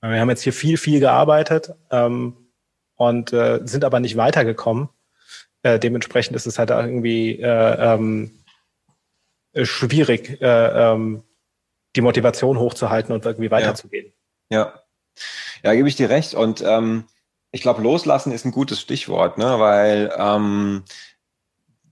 [0.00, 2.36] wir haben jetzt hier viel, viel gearbeitet ähm,
[2.96, 4.90] und äh, sind aber nicht weitergekommen.
[5.62, 8.43] Äh, dementsprechend ist es halt irgendwie äh, ähm, äh,
[9.62, 11.22] schwierig, äh, ähm,
[11.96, 14.12] die Motivation hochzuhalten und irgendwie weiterzugehen.
[14.50, 16.34] Ja, ja, ja gebe ich dir recht.
[16.34, 17.04] Und ähm,
[17.52, 19.60] ich glaube, loslassen ist ein gutes Stichwort, ne?
[19.60, 20.84] weil ähm,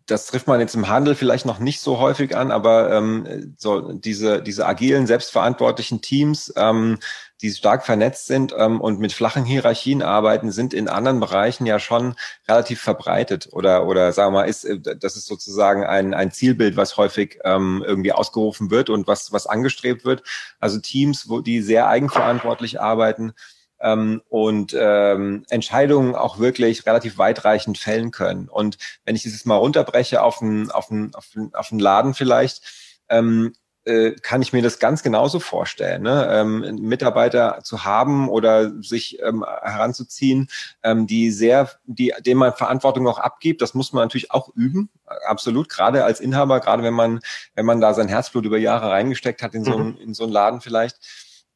[0.06, 3.92] das trifft man jetzt im Handel vielleicht noch nicht so häufig an, aber ähm, so
[3.92, 6.98] diese, diese agilen, selbstverantwortlichen Teams, ähm,
[7.42, 11.80] die stark vernetzt sind ähm, und mit flachen Hierarchien arbeiten, sind in anderen Bereichen ja
[11.80, 12.14] schon
[12.48, 16.76] relativ verbreitet oder oder sagen wir mal, ist äh, das ist sozusagen ein ein Zielbild,
[16.76, 20.22] was häufig ähm, irgendwie ausgerufen wird und was was angestrebt wird.
[20.60, 23.32] Also Teams, wo die sehr eigenverantwortlich arbeiten
[23.80, 28.48] ähm, und ähm, Entscheidungen auch wirklich relativ weitreichend fällen können.
[28.48, 32.62] Und wenn ich dieses mal runterbreche auf einen auf einen auf auf Laden vielleicht
[33.08, 33.52] ähm,
[33.84, 36.28] äh, kann ich mir das ganz genauso vorstellen, ne?
[36.30, 40.48] ähm, Mitarbeiter zu haben oder sich ähm, heranzuziehen,
[40.82, 43.60] ähm, die sehr, die, dem man Verantwortung auch abgibt.
[43.60, 44.88] Das muss man natürlich auch üben,
[45.26, 45.68] absolut.
[45.68, 47.20] Gerade als Inhaber, gerade wenn man,
[47.54, 49.96] wenn man da sein Herzblut über Jahre reingesteckt hat in so, mhm.
[49.98, 50.98] in so einen Laden vielleicht.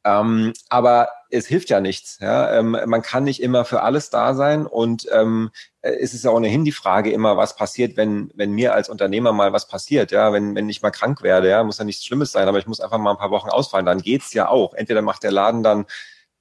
[0.07, 2.19] Ähm, aber es hilft ja nichts.
[2.21, 2.53] Ja?
[2.53, 6.63] Ähm, man kann nicht immer für alles da sein und ähm, es ist ja ohnehin
[6.63, 10.55] die Frage immer, was passiert, wenn, wenn mir als Unternehmer mal was passiert, ja, wenn,
[10.55, 12.97] wenn ich mal krank werde, ja, muss ja nichts Schlimmes sein, aber ich muss einfach
[12.97, 14.73] mal ein paar Wochen ausfallen, dann geht's ja auch.
[14.73, 15.85] Entweder macht der Laden dann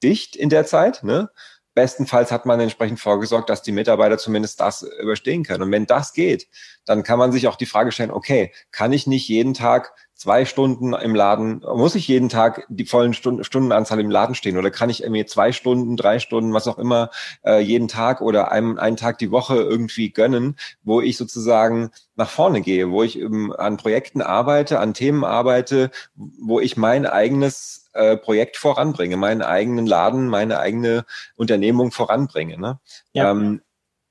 [0.03, 1.31] dicht in der Zeit, ne?
[1.77, 5.63] Bestenfalls hat man entsprechend vorgesorgt, dass die Mitarbeiter zumindest das überstehen können.
[5.63, 6.49] Und wenn das geht,
[6.87, 10.47] dann kann man sich auch die Frage stellen, okay, kann ich nicht jeden Tag zwei
[10.47, 14.71] Stunden im Laden, muss ich jeden Tag die vollen Stunden, Stundenanzahl im Laden stehen oder
[14.71, 17.11] kann ich mir zwei Stunden, drei Stunden, was auch immer,
[17.45, 22.31] äh, jeden Tag oder einen, einen Tag die Woche irgendwie gönnen, wo ich sozusagen nach
[22.31, 27.86] vorne gehe, wo ich ähm, an Projekten arbeite, an Themen arbeite, wo ich mein eigenes
[27.97, 31.05] äh, Projekt voranbringe, meinen eigenen Laden, meine eigene
[31.37, 32.59] Unternehmung voranbringe.
[32.59, 32.79] Ne?
[33.13, 33.31] Ja.
[33.31, 33.63] Ähm,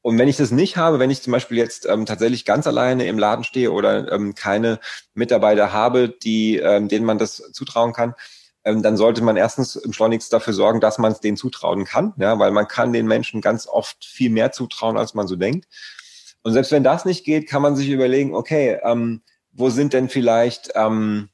[0.02, 3.08] und wenn ich das nicht habe, wenn ich zum Beispiel jetzt ähm, tatsächlich ganz alleine
[3.08, 4.80] im Laden stehe oder ähm, keine
[5.16, 8.14] Mitarbeiter habe, die, ähm, denen man das zutrauen kann,
[8.66, 12.14] ähm, dann sollte man erstens im schleunigst dafür sorgen, dass man es denen zutrauen kann,
[12.18, 15.68] ja, weil man kann den Menschen ganz oft viel mehr zutrauen, als man so denkt.
[16.44, 20.10] Und selbst wenn das nicht geht, kann man sich überlegen, okay, ähm, wo sind denn
[20.10, 21.30] vielleicht ähm,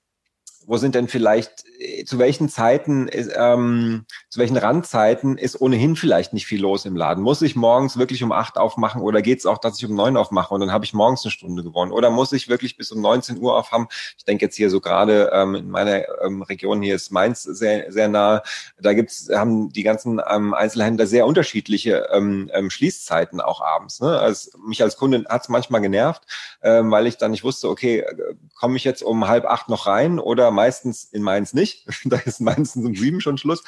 [0.66, 6.34] wo sind denn vielleicht, äh, zu welchen Zeiten, ähm, zu welchen Randzeiten ist ohnehin vielleicht
[6.34, 7.24] nicht viel los im Laden?
[7.24, 10.18] Muss ich morgens wirklich um acht aufmachen oder geht es auch, dass ich um neun
[10.18, 11.92] aufmache und dann habe ich morgens eine Stunde gewonnen?
[11.92, 13.88] Oder muss ich wirklich bis um 19 Uhr aufhaben?
[14.18, 17.92] Ich denke jetzt hier so gerade ähm, in meiner ähm, Region hier ist Mainz sehr,
[17.92, 18.44] sehr nah.
[18.80, 24.00] Da gibt's, haben die ganzen ähm, Einzelhändler sehr unterschiedliche ähm, ähm, Schließzeiten auch abends.
[24.00, 24.20] Ne?
[24.20, 26.24] Also mich als Kunde hat's manchmal genervt,
[26.62, 29.88] ähm, weil ich dann nicht wusste, okay, äh, komme ich jetzt um halb acht noch
[29.88, 31.88] rein oder meistens in Mainz nicht.
[32.06, 33.64] da ist meistens um sieben schon Schluss.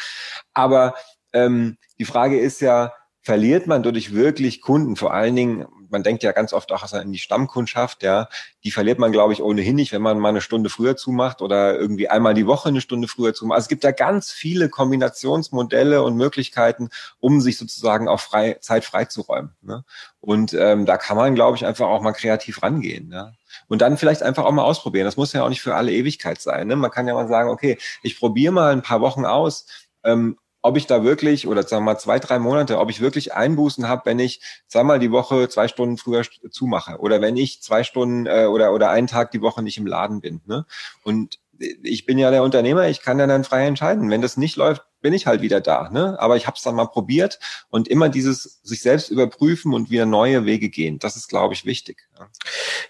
[0.54, 0.96] Aber
[1.34, 4.97] ähm, die Frage ist ja, verliert man dadurch wirklich Kunden?
[4.97, 8.27] Vor allen Dingen, man denkt ja ganz oft auch an die Stammkundschaft, ja,
[8.65, 11.79] die verliert man, glaube ich, ohnehin nicht, wenn man mal eine Stunde früher zumacht oder
[11.79, 13.55] irgendwie einmal die Woche eine Stunde früher zumacht.
[13.55, 16.89] Also es gibt ja ganz viele Kombinationsmodelle und Möglichkeiten,
[17.21, 19.55] um sich sozusagen auch frei, Zeit freizuräumen.
[19.62, 19.86] Ne?
[20.19, 23.09] Und ähm, da kann man, glaube ich, einfach auch mal kreativ rangehen.
[23.09, 23.31] Ja?
[23.69, 25.05] Und dann vielleicht einfach auch mal ausprobieren.
[25.05, 26.67] Das muss ja auch nicht für alle Ewigkeit sein.
[26.67, 26.75] Ne?
[26.75, 29.65] Man kann ja mal sagen, okay, ich probiere mal ein paar Wochen aus,
[30.03, 33.34] ähm, ob ich da wirklich, oder sagen wir mal zwei, drei Monate, ob ich wirklich
[33.34, 37.84] Einbußen habe, wenn ich zweimal die Woche zwei Stunden früher zumache oder wenn ich zwei
[37.84, 40.41] Stunden äh, oder, oder einen Tag die Woche nicht im Laden bin.
[40.45, 40.65] Ne?
[41.04, 44.10] Und ich bin ja der Unternehmer, ich kann ja dann frei entscheiden.
[44.10, 45.89] Wenn das nicht läuft, bin ich halt wieder da.
[45.91, 46.15] Ne?
[46.19, 47.37] Aber ich habe es dann mal probiert
[47.69, 50.97] und immer dieses sich selbst überprüfen und wieder neue Wege gehen.
[50.97, 52.07] Das ist, glaube ich, wichtig.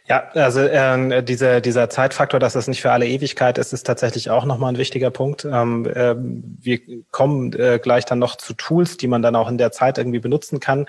[0.07, 4.29] Ja, also äh, diese, dieser Zeitfaktor, dass das nicht für alle Ewigkeit ist, ist tatsächlich
[4.29, 5.43] auch nochmal ein wichtiger Punkt.
[5.43, 6.79] Ähm, äh, wir
[7.11, 10.19] kommen äh, gleich dann noch zu Tools, die man dann auch in der Zeit irgendwie
[10.19, 10.85] benutzen kann.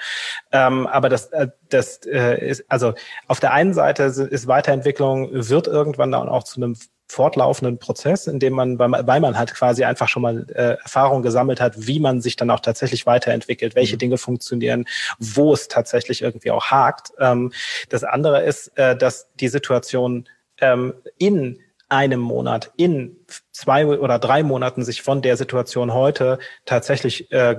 [0.52, 2.92] Ähm, aber das, äh, das äh, ist, also
[3.26, 6.76] auf der einen Seite ist Weiterentwicklung, wird irgendwann dann auch zu einem
[7.07, 11.61] fortlaufenden Prozess, in dem man, weil man halt quasi einfach schon mal äh, Erfahrung gesammelt
[11.61, 14.01] hat, wie man sich dann auch tatsächlich weiterentwickelt, welche mhm.
[14.01, 14.87] Dinge funktionieren,
[15.19, 17.12] wo es tatsächlich irgendwie auch hakt.
[17.19, 17.53] Ähm,
[17.88, 20.29] das andere ist, äh, dass die Situation
[20.61, 23.17] ähm, in einem Monat, in
[23.53, 27.57] zwei oder drei Monaten sich von der Situation heute tatsächlich äh,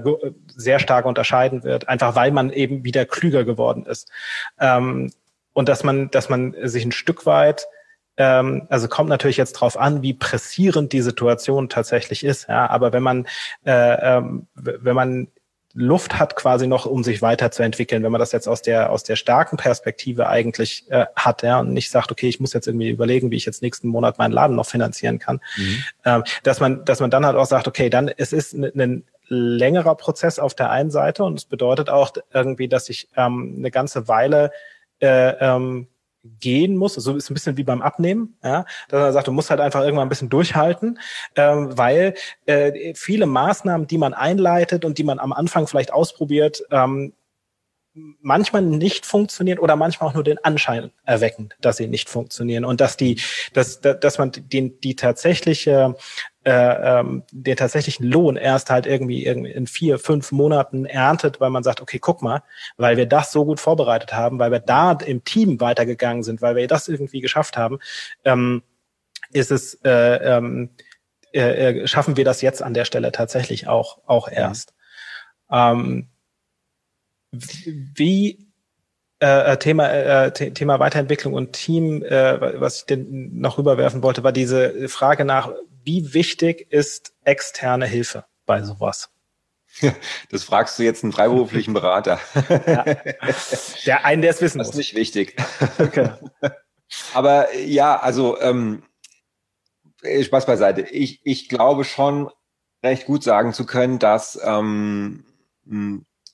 [0.48, 4.10] sehr stark unterscheiden wird, einfach weil man eben wieder klüger geworden ist.
[4.60, 5.12] Ähm,
[5.54, 7.68] und dass man, dass man sich ein Stück weit
[8.18, 12.48] ähm, also kommt natürlich jetzt drauf an, wie pressierend die Situation tatsächlich ist.
[12.48, 13.28] Ja, aber wenn man,
[13.66, 15.28] äh, ähm, wenn man
[15.78, 19.18] Luft hat quasi noch, um sich weiterzuentwickeln, wenn man das jetzt aus der aus der
[19.18, 23.30] starken Perspektive eigentlich äh, hat, ja, und nicht sagt, okay, ich muss jetzt irgendwie überlegen,
[23.30, 25.84] wie ich jetzt nächsten Monat meinen Laden noch finanzieren kann, mhm.
[26.06, 29.96] ähm, dass man dass man dann halt auch sagt, okay, dann es ist ein längerer
[29.96, 34.08] Prozess auf der einen Seite und es bedeutet auch irgendwie, dass ich ähm, eine ganze
[34.08, 34.52] Weile
[35.02, 35.88] äh, ähm,
[36.40, 36.96] gehen muss.
[36.96, 39.82] So ist ein bisschen wie beim Abnehmen, ja, dass er sagt, du musst halt einfach
[39.82, 41.00] irgendwann ein bisschen durchhalten,
[41.36, 46.64] ähm, weil äh, viele Maßnahmen, die man einleitet und die man am Anfang vielleicht ausprobiert,
[46.72, 47.14] ähm,
[48.22, 52.82] manchmal nicht funktionieren oder manchmal auch nur den Anschein erwecken, dass sie nicht funktionieren und
[52.82, 53.22] dass die,
[53.54, 55.96] dass, dass man den, die tatsächliche
[56.44, 61.64] äh, ähm, den tatsächlichen Lohn erst halt irgendwie, in vier, fünf Monaten erntet, weil man
[61.64, 62.44] sagt, okay, guck mal,
[62.78, 66.56] weil wir das so gut vorbereitet haben, weil wir da im Team weitergegangen sind, weil
[66.56, 67.80] wir das irgendwie geschafft haben,
[68.26, 68.62] ähm,
[69.32, 70.70] ist es, äh, ähm,
[71.34, 74.76] äh, äh schaffen wir das jetzt an der Stelle tatsächlich auch, auch erst.
[75.52, 76.10] Ähm,
[77.96, 78.46] wie
[79.22, 84.24] äh, äh, Thema, äh, Thema Weiterentwicklung und Team, äh, was ich denn noch rüberwerfen wollte,
[84.24, 85.52] war diese Frage nach,
[85.84, 89.10] wie wichtig ist externe Hilfe bei sowas?
[90.32, 92.20] Das fragst du jetzt einen freiberuflichen Berater.
[92.66, 92.86] Ja.
[93.86, 94.68] Der einen, der es wissen muss.
[94.68, 95.36] Das ist nicht wichtig.
[95.78, 96.12] Okay.
[97.14, 98.84] Aber ja, also ähm,
[100.04, 100.82] Spaß beiseite.
[100.82, 102.30] Ich, ich glaube schon
[102.84, 105.26] recht gut sagen zu können, dass, ähm,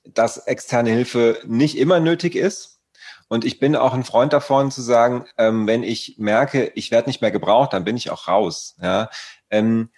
[0.03, 2.79] dass externe Hilfe nicht immer nötig ist.
[3.27, 7.09] Und ich bin auch ein Freund davon zu sagen, ähm, wenn ich merke, ich werde
[7.09, 8.75] nicht mehr gebraucht, dann bin ich auch raus.
[8.81, 9.09] Ja?
[9.49, 9.89] Ähm,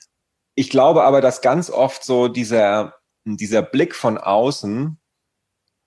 [0.55, 2.93] ich glaube aber, dass ganz oft so dieser
[3.25, 4.97] dieser Blick von außen,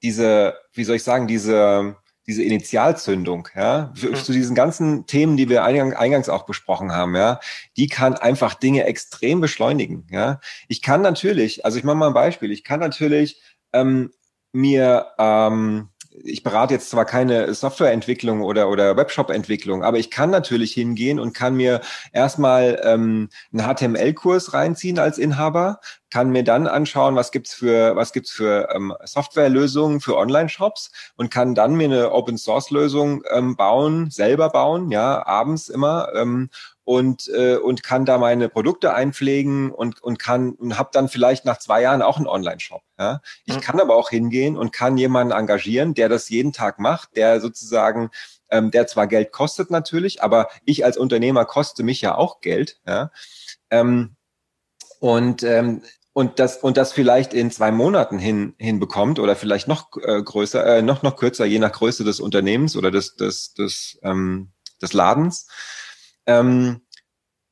[0.03, 5.49] diese, wie soll ich sagen, diese, diese Initialzündung, ja, für, zu diesen ganzen Themen, die
[5.49, 7.41] wir eingang, eingangs auch besprochen haben, ja,
[7.77, 10.41] die kann einfach Dinge extrem beschleunigen, ja.
[10.69, 13.41] Ich kann natürlich, also ich mache mal ein Beispiel, ich kann natürlich
[13.81, 14.11] ähm,
[14.53, 15.91] mir ähm,
[16.25, 21.35] ich berate jetzt zwar keine Softwareentwicklung oder, oder Webshop-Entwicklung, aber ich kann natürlich hingehen und
[21.35, 21.81] kann mir
[22.13, 28.69] erstmal ähm, einen HTML-Kurs reinziehen als Inhaber, kann mir dann anschauen, was gibt's für, für
[28.75, 35.27] ähm, Softwarelösungen für Online-Shops und kann dann mir eine Open-Source-Lösung ähm, bauen, selber bauen, ja,
[35.27, 36.49] abends immer ähm,
[36.87, 41.45] und, äh, und kann da meine Produkte einpflegen und, und kann und habe dann vielleicht
[41.45, 42.81] nach zwei Jahren auch einen Online-Shop.
[42.97, 43.23] Ja?
[43.45, 43.61] Ich mhm.
[43.61, 48.11] kann aber auch hingehen und kann jemanden engagieren, der das jeden Tag macht, der sozusagen
[48.51, 52.79] ähm, der zwar Geld kostet natürlich, aber ich als Unternehmer koste mich ja auch Geld.
[52.87, 53.11] Ja?
[53.71, 54.15] Ähm,
[55.01, 59.89] und ähm, und das und das vielleicht in zwei Monaten hin hinbekommt oder vielleicht noch
[60.01, 63.99] äh, größer, äh, noch noch kürzer, je nach Größe des Unternehmens oder des des des,
[64.05, 65.49] ähm, des Ladens
[66.27, 66.83] ähm,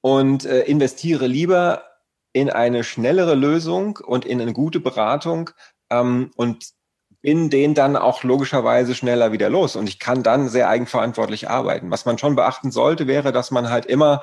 [0.01, 1.85] und äh, investiere lieber
[2.33, 5.51] in eine schnellere Lösung und in eine gute Beratung
[5.91, 6.73] ähm, und
[7.23, 9.77] bin den dann auch logischerweise schneller wieder los.
[9.77, 11.91] Und ich kann dann sehr eigenverantwortlich arbeiten.
[11.91, 14.21] Was man schon beachten sollte, wäre, dass man halt immer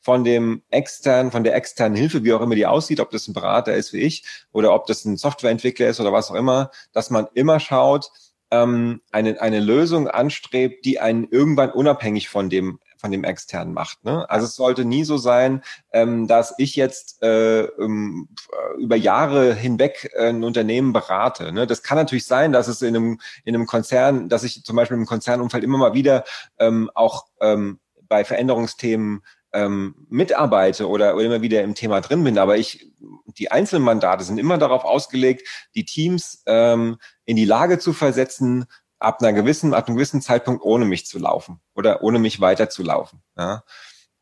[0.00, 3.32] von dem externen, von der externen Hilfe, wie auch immer die aussieht, ob das ein
[3.32, 7.10] Berater ist wie ich oder ob das ein Softwareentwickler ist oder was auch immer, dass
[7.10, 8.10] man immer schaut,
[8.50, 14.02] ähm, eine, eine Lösung anstrebt, die einen irgendwann unabhängig von dem von dem externen macht.
[14.02, 14.24] Ne?
[14.30, 15.62] Also es sollte nie so sein,
[15.92, 18.30] ähm, dass ich jetzt äh, ähm,
[18.78, 21.52] über Jahre hinweg äh, ein Unternehmen berate.
[21.52, 21.66] Ne?
[21.66, 24.96] Das kann natürlich sein, dass es in einem, in einem Konzern, dass ich zum Beispiel
[24.96, 26.24] im Konzernumfeld immer mal wieder
[26.58, 29.20] ähm, auch ähm, bei Veränderungsthemen
[29.52, 32.38] ähm, mitarbeite oder, oder immer wieder im Thema drin bin.
[32.38, 32.90] Aber ich,
[33.36, 38.64] die einzelnen Mandate sind immer darauf ausgelegt, die Teams ähm, in die Lage zu versetzen,
[38.98, 43.22] ab einer gewissen, ab einem gewissen Zeitpunkt ohne mich zu laufen oder ohne mich weiterzulaufen.
[43.36, 43.64] Ja.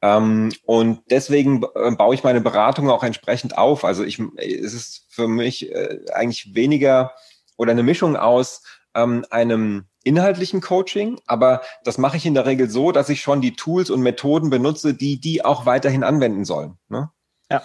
[0.02, 3.84] Ähm, und deswegen äh, baue ich meine Beratung auch entsprechend auf.
[3.84, 7.12] Also ich, es ist für mich äh, eigentlich weniger
[7.56, 8.62] oder eine Mischung aus
[8.94, 13.40] ähm, einem inhaltlichen Coaching, aber das mache ich in der Regel so, dass ich schon
[13.40, 16.78] die Tools und Methoden benutze, die die auch weiterhin anwenden sollen.
[16.88, 17.10] Ne?
[17.50, 17.62] Ja.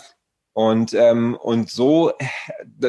[0.57, 2.13] Und, ähm, und so,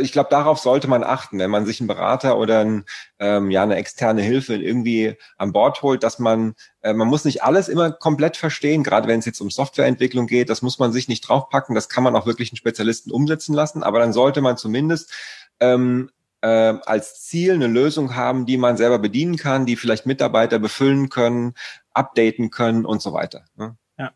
[0.01, 2.87] ich glaube, darauf sollte man achten, wenn man sich einen Berater oder ein,
[3.19, 7.43] ähm, ja, eine externe Hilfe irgendwie an Bord holt, dass man, äh, man muss nicht
[7.43, 11.09] alles immer komplett verstehen, gerade wenn es jetzt um Softwareentwicklung geht, das muss man sich
[11.09, 14.57] nicht draufpacken, das kann man auch wirklich einen Spezialisten umsetzen lassen, aber dann sollte man
[14.57, 15.13] zumindest
[15.61, 16.09] ähm,
[16.41, 16.49] äh,
[16.87, 21.53] als Ziel eine Lösung haben, die man selber bedienen kann, die vielleicht Mitarbeiter befüllen können,
[21.93, 23.45] updaten können und so weiter.
[23.57, 23.77] Ne?
[23.99, 24.13] Ja,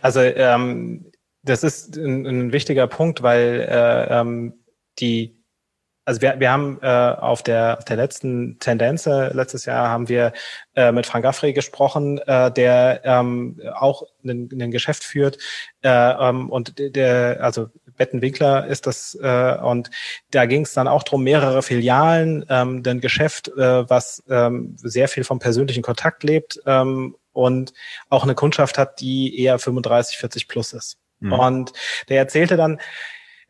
[0.00, 1.12] also ähm,
[1.48, 4.54] das ist ein, ein wichtiger Punkt, weil äh, ähm,
[4.98, 5.38] die
[6.08, 10.08] also wir, wir haben äh, auf der auf der letzten Tendenz äh, letztes Jahr haben
[10.08, 10.32] wir
[10.74, 15.36] äh, mit Frank Gaffrey gesprochen, äh, der ähm, auch ein, ein Geschäft führt
[15.82, 19.90] äh, ähm, und der also Betten Winkler ist das äh, und
[20.30, 25.08] da ging es dann auch drum mehrere Filialen, ähm, ein Geschäft, äh, was ähm, sehr
[25.08, 27.74] viel vom persönlichen Kontakt lebt ähm, und
[28.08, 30.96] auch eine Kundschaft hat, die eher 35, 40 plus ist.
[31.20, 31.32] Mhm.
[31.32, 31.72] Und
[32.08, 32.78] der erzählte dann,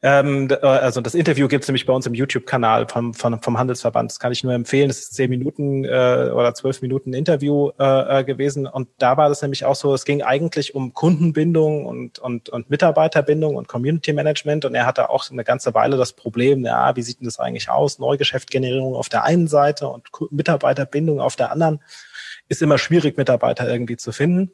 [0.00, 4.10] ähm, äh, also das Interview gibt's nämlich bei uns im YouTube-Kanal vom, vom, vom Handelsverband.
[4.12, 4.88] Das kann ich nur empfehlen.
[4.88, 8.66] Das ist zehn Minuten äh, oder zwölf Minuten Interview äh, äh, gewesen.
[8.66, 12.70] Und da war das nämlich auch so, es ging eigentlich um Kundenbindung und, und, und
[12.70, 14.64] Mitarbeiterbindung und Community Management.
[14.64, 17.68] Und er hatte auch eine ganze Weile das Problem, ja, wie sieht denn das eigentlich
[17.68, 17.98] aus?
[17.98, 21.82] Neugeschäftgenerierung auf der einen Seite und Mitarbeiterbindung auf der anderen.
[22.48, 24.52] Ist immer schwierig, Mitarbeiter irgendwie zu finden.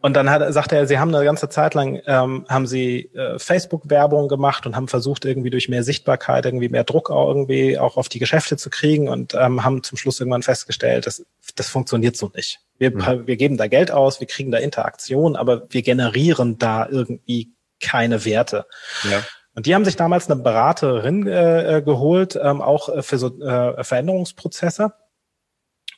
[0.00, 3.38] Und dann hat, sagte er, sie haben eine ganze Zeit lang ähm, haben sie äh,
[3.38, 7.96] Facebook-Werbung gemacht und haben versucht, irgendwie durch mehr Sichtbarkeit, irgendwie mehr Druck auch irgendwie auch
[7.96, 12.16] auf die Geschäfte zu kriegen und ähm, haben zum Schluss irgendwann festgestellt, dass das funktioniert
[12.16, 12.60] so nicht.
[12.78, 13.26] Wir, mhm.
[13.26, 18.24] wir geben da Geld aus, wir kriegen da Interaktion, aber wir generieren da irgendwie keine
[18.24, 18.66] Werte.
[19.04, 19.22] Ja.
[19.54, 23.40] Und die haben sich damals eine Beraterin äh, äh geholt, ähm, auch äh, für so
[23.40, 24.92] äh, Veränderungsprozesse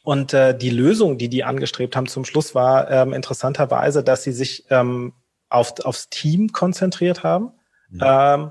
[0.06, 4.30] und äh, die Lösung, die die angestrebt haben zum Schluss, war ähm, interessanterweise, dass sie
[4.30, 5.14] sich ähm,
[5.48, 7.50] auf, aufs Team konzentriert haben.
[7.90, 8.34] Ja.
[8.34, 8.50] Ähm,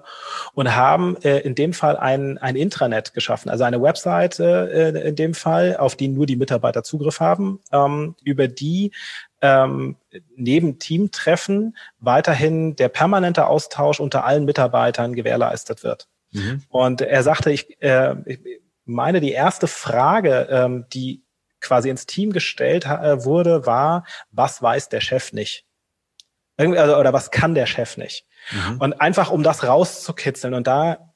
[0.54, 5.15] und haben äh, in dem Fall ein, ein Intranet geschaffen, also eine Webseite äh, in
[5.15, 8.91] dem Fall, auf die nur die Mitarbeiter Zugriff haben, ähm, über die
[9.41, 9.96] ähm,
[10.36, 16.10] neben Teamtreffen weiterhin der permanente Austausch unter allen Mitarbeitern gewährleistet wird.
[16.32, 16.63] Mhm.
[16.68, 18.39] Und er sagte, ich, äh, ich
[18.84, 21.25] meine, die erste Frage, ähm, die
[21.65, 25.65] quasi ins Team gestellt äh, wurde, war, was weiß der Chef nicht?
[26.58, 28.25] Irgendwie, also, oder was kann der Chef nicht?
[28.51, 28.78] Mhm.
[28.80, 30.54] Und einfach um das rauszukitzeln.
[30.54, 31.13] Und da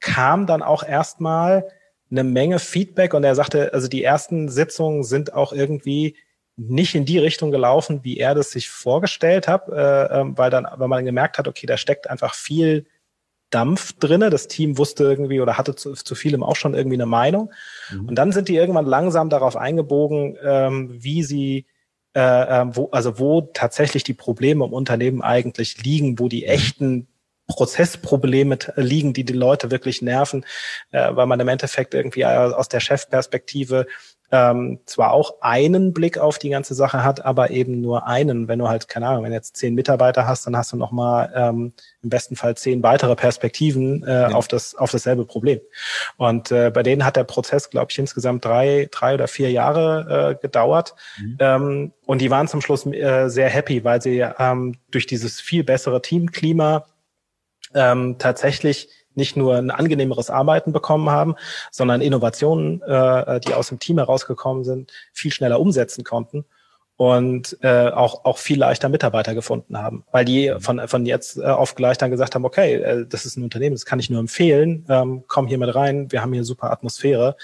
[0.00, 1.68] kam dann auch erstmal
[2.10, 6.16] eine Menge Feedback und er sagte, also die ersten Sitzungen sind auch irgendwie
[6.56, 10.66] nicht in die Richtung gelaufen, wie er das sich vorgestellt hat, äh, ähm, weil dann,
[10.76, 12.86] weil man gemerkt hat, okay, da steckt einfach viel
[13.50, 14.30] Dampf drinne.
[14.30, 17.52] Das Team wusste irgendwie oder hatte zu, zu vielem auch schon irgendwie eine Meinung.
[17.90, 18.08] Mhm.
[18.08, 21.66] Und dann sind die irgendwann langsam darauf eingebogen, ähm, wie sie
[22.14, 26.48] äh, ähm, wo, also wo tatsächlich die Probleme im Unternehmen eigentlich liegen, wo die mhm.
[26.48, 27.08] echten
[27.46, 30.44] Prozessprobleme liegen, die die Leute wirklich nerven,
[30.92, 33.86] äh, weil man im Endeffekt irgendwie aus der Chefperspektive
[34.32, 38.46] ähm, zwar auch einen Blick auf die ganze Sache hat, aber eben nur einen.
[38.46, 41.32] Wenn du halt, keine Ahnung, wenn du jetzt zehn Mitarbeiter hast, dann hast du nochmal
[41.34, 41.72] ähm,
[42.02, 44.28] im besten Fall zehn weitere Perspektiven äh, ja.
[44.28, 45.60] auf, das, auf dasselbe Problem.
[46.16, 50.36] Und äh, bei denen hat der Prozess, glaube ich, insgesamt drei, drei oder vier Jahre
[50.36, 50.94] äh, gedauert.
[51.18, 51.36] Mhm.
[51.40, 55.64] Ähm, und die waren zum Schluss äh, sehr happy, weil sie ähm, durch dieses viel
[55.64, 56.86] bessere Teamklima
[57.74, 58.88] ähm, tatsächlich
[59.20, 61.36] nicht nur ein angenehmeres Arbeiten bekommen haben,
[61.70, 66.44] sondern Innovationen, äh, die aus dem Team herausgekommen sind, viel schneller umsetzen konnten
[67.00, 71.44] und äh, auch auch viel leichter Mitarbeiter gefunden haben, weil die von von jetzt äh,
[71.44, 74.20] auf gleich dann gesagt haben, okay, äh, das ist ein Unternehmen, das kann ich nur
[74.20, 77.36] empfehlen, ähm, komm hier mit rein, wir haben hier super Atmosphäre.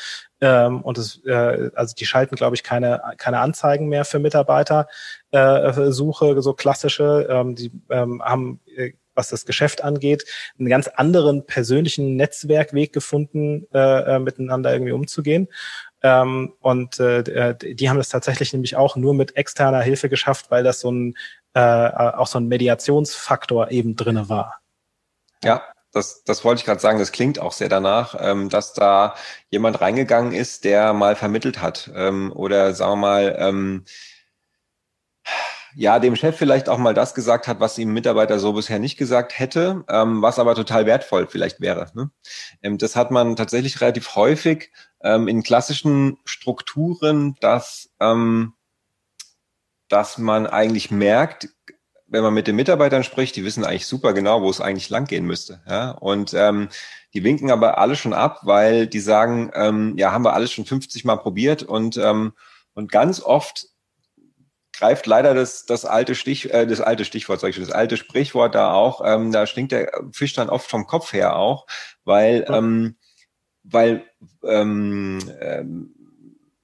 [0.43, 4.89] Ähm, und es, äh, also die schalten, glaube ich, keine keine Anzeigen mehr für Mitarbeiter
[5.31, 10.25] äh, Suche, so klassische, ähm, die ähm, haben äh, was das Geschäft angeht,
[10.59, 15.49] einen ganz anderen persönlichen Netzwerkweg gefunden, äh, äh, miteinander irgendwie umzugehen.
[16.03, 20.62] Ähm, und äh, die haben das tatsächlich nämlich auch nur mit externer Hilfe geschafft, weil
[20.62, 21.14] das so ein
[21.55, 24.61] äh, auch so ein Mediationsfaktor eben drinne war.
[25.43, 25.62] Ja,
[25.93, 29.14] das, das wollte ich gerade sagen, das klingt auch sehr danach, ähm, dass da
[29.49, 33.85] jemand reingegangen ist, der mal vermittelt hat ähm, oder sagen wir mal, ähm,
[35.79, 38.97] ja, dem Chef vielleicht auch mal das gesagt hat, was ihm Mitarbeiter so bisher nicht
[38.97, 41.91] gesagt hätte, ähm, was aber total wertvoll vielleicht wäre.
[41.95, 42.11] Ne?
[42.62, 44.72] Ähm, das hat man tatsächlich relativ häufig
[45.03, 48.55] ähm, in klassischen Strukturen, dass, ähm,
[49.89, 51.51] dass man eigentlich merkt,
[52.07, 55.27] wenn man mit den Mitarbeitern spricht, die wissen eigentlich super genau, wo es eigentlich langgehen
[55.27, 55.61] müsste.
[55.68, 55.91] Ja?
[55.91, 56.70] Und ähm,
[57.12, 60.64] die winken aber alle schon ab, weil die sagen, ähm, ja, haben wir alles schon
[60.64, 62.33] 50 Mal probiert und, ähm,
[62.72, 63.76] und ganz oft
[64.79, 68.55] greift leider das, das alte Stich, äh, das alte Stichwort, sag ich das alte Sprichwort
[68.55, 69.01] da auch.
[69.05, 71.66] Ähm, da stinkt der Fisch dann oft vom Kopf her auch,
[72.05, 72.59] weil, ja.
[72.59, 72.97] ähm,
[73.64, 74.05] weil
[74.45, 75.95] ähm, ähm,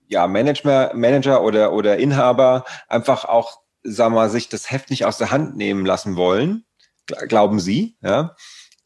[0.08, 5.06] ja, Manager, Manager oder, oder Inhaber einfach auch, sagen wir mal, sich das Heft nicht
[5.06, 6.64] aus der Hand nehmen lassen wollen,
[7.06, 8.36] glauben sie, ja.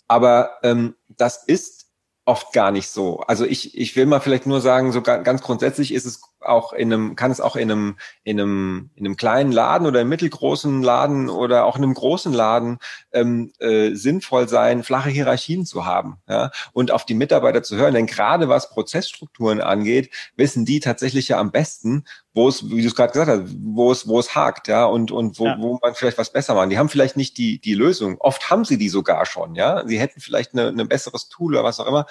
[0.09, 1.87] Aber ähm, das ist
[2.27, 3.21] oft gar nicht so.
[3.21, 6.93] Also ich, ich will mal vielleicht nur sagen, so ganz grundsätzlich ist es auch in
[6.93, 10.83] einem, kann es auch in einem, in einem, in einem kleinen Laden oder im mittelgroßen
[10.83, 12.79] Laden oder auch in einem großen Laden
[13.13, 16.51] ähm, äh, sinnvoll sein, flache Hierarchien zu haben ja?
[16.73, 17.95] und auf die Mitarbeiter zu hören.
[17.95, 22.05] Denn gerade was Prozessstrukturen angeht, wissen die tatsächlich ja am besten,
[22.37, 25.11] wo es, wie du es gerade gesagt hast, wo es, wo es hakt, ja, und,
[25.11, 25.57] und wo, ja.
[25.59, 26.69] wo man vielleicht was besser machen.
[26.69, 28.19] Die haben vielleicht nicht die, die Lösung.
[28.21, 29.87] Oft haben sie die sogar schon, ja.
[29.87, 32.07] Sie hätten vielleicht eine, eine besseres Tool oder was auch immer.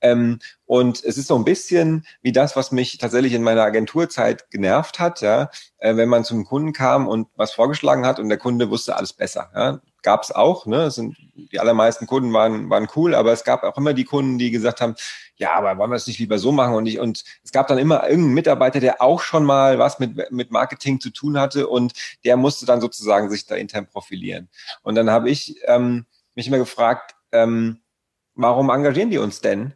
[0.00, 4.50] Ähm, und es ist so ein bisschen wie das, was mich tatsächlich in meiner Agenturzeit
[4.50, 8.38] genervt hat, ja, äh, wenn man zum Kunden kam und was vorgeschlagen hat und der
[8.38, 9.50] Kunde wusste alles besser.
[9.54, 9.80] Ja.
[10.02, 10.84] Gab es auch, ne?
[10.84, 14.38] Es sind, die allermeisten Kunden waren, waren cool, aber es gab auch immer die Kunden,
[14.38, 14.94] die gesagt haben,
[15.36, 16.74] ja, aber wollen wir es nicht lieber so machen?
[16.74, 20.30] Und ich, und es gab dann immer irgendeinen Mitarbeiter, der auch schon mal was mit,
[20.30, 21.92] mit Marketing zu tun hatte und
[22.24, 24.48] der musste dann sozusagen sich da intern profilieren.
[24.82, 27.80] Und dann habe ich ähm, mich immer gefragt, ähm,
[28.34, 29.74] warum engagieren die uns denn?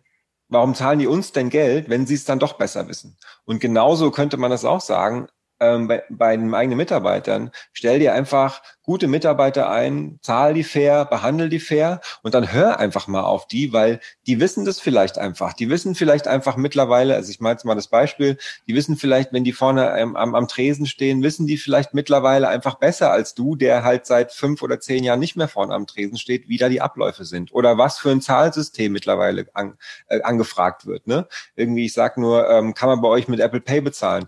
[0.50, 3.16] Warum zahlen die uns denn Geld, wenn sie es dann doch besser wissen?
[3.44, 5.28] Und genauso könnte man das auch sagen,
[5.60, 7.50] ähm, bei, bei den eigenen Mitarbeitern.
[7.72, 12.80] Stell dir einfach gute Mitarbeiter ein, zahl die fair, behandle die fair und dann hör
[12.80, 15.52] einfach mal auf die, weil die wissen das vielleicht einfach.
[15.52, 18.36] Die wissen vielleicht einfach mittlerweile, also ich meine jetzt mal das Beispiel,
[18.66, 22.48] die wissen vielleicht, wenn die vorne am, am, am Tresen stehen, wissen die vielleicht mittlerweile
[22.48, 25.86] einfach besser als du, der halt seit fünf oder zehn Jahren nicht mehr vorne am
[25.86, 30.20] Tresen steht, wie da die Abläufe sind oder was für ein Zahlsystem mittlerweile an, äh,
[30.22, 31.06] angefragt wird.
[31.06, 31.28] Ne?
[31.54, 34.26] Irgendwie, ich sag nur, ähm, kann man bei euch mit Apple Pay bezahlen?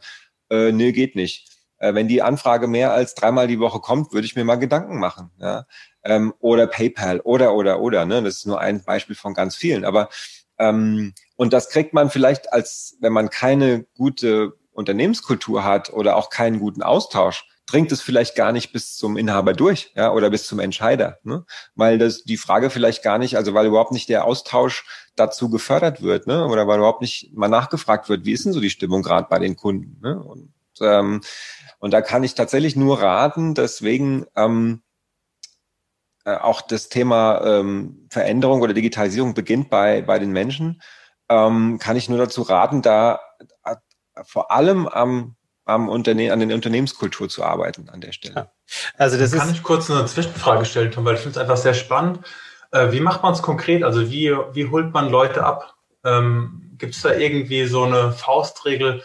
[0.52, 1.48] Äh, nee, geht nicht.
[1.78, 4.98] Äh, wenn die Anfrage mehr als dreimal die Woche kommt, würde ich mir mal Gedanken
[4.98, 5.30] machen.
[5.40, 5.66] Ja?
[6.04, 8.04] Ähm, oder PayPal oder, oder, oder.
[8.04, 8.22] Ne?
[8.22, 9.84] Das ist nur ein Beispiel von ganz vielen.
[9.84, 10.10] Aber
[10.58, 16.30] ähm, und das kriegt man vielleicht als, wenn man keine gute Unternehmenskultur hat oder auch
[16.30, 20.46] keinen guten Austausch, dringt es vielleicht gar nicht bis zum Inhaber durch, ja, oder bis
[20.46, 21.44] zum Entscheider, ne?
[21.74, 24.84] weil das die Frage vielleicht gar nicht, also weil überhaupt nicht der Austausch
[25.16, 26.46] dazu gefördert wird, ne?
[26.46, 29.38] oder weil überhaupt nicht mal nachgefragt wird, wie ist denn so die Stimmung gerade bei
[29.38, 30.22] den Kunden, ne?
[30.22, 31.20] Und, ähm,
[31.78, 34.82] und da kann ich tatsächlich nur raten, deswegen ähm,
[36.24, 40.82] äh, auch das Thema ähm, Veränderung oder Digitalisierung beginnt bei, bei den Menschen,
[41.28, 43.20] ähm, kann ich nur dazu raten, da
[43.64, 43.76] äh,
[44.24, 48.34] vor allem am, am Unternehmen, an der Unternehmenskultur zu arbeiten an der Stelle.
[48.34, 48.52] Ja.
[48.98, 51.56] Also das kann ist ich kurz eine Zwischenfrage stellen, Tom, weil ich finde es einfach
[51.56, 52.20] sehr spannend.
[52.72, 53.84] Äh, wie macht man es konkret?
[53.84, 55.74] Also wie, wie holt man Leute ab?
[56.04, 59.02] Ähm, Gibt es da irgendwie so eine Faustregel?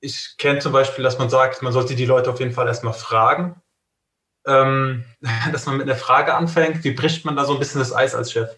[0.00, 2.94] Ich kenne zum Beispiel, dass man sagt, man sollte die Leute auf jeden Fall erstmal
[2.94, 3.60] fragen,
[4.46, 5.04] ähm,
[5.52, 6.82] dass man mit einer Frage anfängt.
[6.84, 8.48] Wie bricht man da so ein bisschen das Eis als Chef?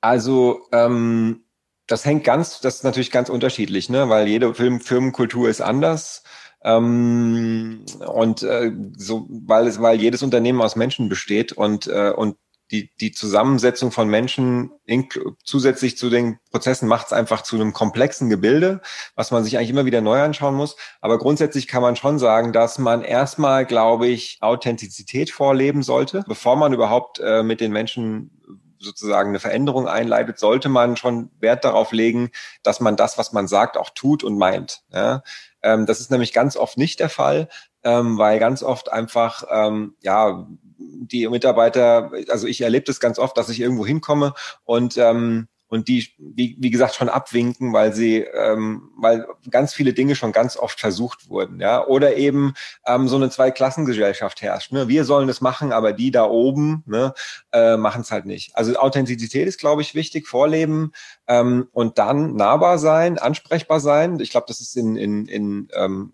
[0.00, 1.44] Also ähm,
[1.86, 4.08] das hängt ganz, das ist natürlich ganz unterschiedlich, ne?
[4.08, 6.22] weil jede Film, Firmenkultur ist anders.
[6.62, 12.36] Ähm, und äh, so, weil es, weil jedes Unternehmen aus Menschen besteht und, äh, und
[12.70, 14.70] die, die Zusammensetzung von Menschen
[15.42, 18.82] zusätzlich zu den Prozessen macht es einfach zu einem komplexen Gebilde,
[19.14, 20.76] was man sich eigentlich immer wieder neu anschauen muss.
[21.00, 26.56] Aber grundsätzlich kann man schon sagen, dass man erstmal, glaube ich, Authentizität vorleben sollte, bevor
[26.56, 28.30] man überhaupt äh, mit den Menschen
[28.80, 32.30] sozusagen eine Veränderung einleitet, sollte man schon Wert darauf legen,
[32.62, 34.82] dass man das, was man sagt, auch tut und meint.
[34.92, 35.22] Ja?
[35.62, 37.48] Ähm, das ist nämlich ganz oft nicht der Fall,
[37.82, 40.46] ähm, weil ganz oft einfach ähm, ja
[40.78, 44.34] die Mitarbeiter, also ich erlebe das ganz oft, dass ich irgendwo hinkomme
[44.64, 49.92] und ähm, und die, wie, wie gesagt, schon abwinken, weil sie, ähm, weil ganz viele
[49.92, 52.54] Dinge schon ganz oft versucht wurden, ja, oder eben
[52.86, 54.72] ähm, so eine Zweiklassengesellschaft herrscht.
[54.72, 54.88] Ne?
[54.88, 57.12] Wir sollen es machen, aber die da oben ne,
[57.52, 58.56] äh, machen es halt nicht.
[58.56, 60.92] Also Authentizität ist, glaube ich, wichtig, Vorleben
[61.26, 64.18] ähm, und dann nahbar sein, ansprechbar sein.
[64.20, 66.12] Ich glaube, das ist in, in, in ähm,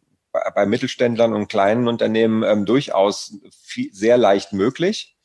[0.54, 5.16] bei Mittelständlern und kleinen Unternehmen ähm, durchaus viel, sehr leicht möglich.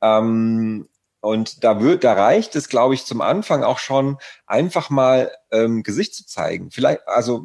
[0.00, 0.88] Ähm,
[1.24, 5.82] und da wird, da reicht es, glaube ich, zum Anfang auch schon einfach mal ähm,
[5.82, 6.70] Gesicht zu zeigen.
[6.70, 7.44] Vielleicht, also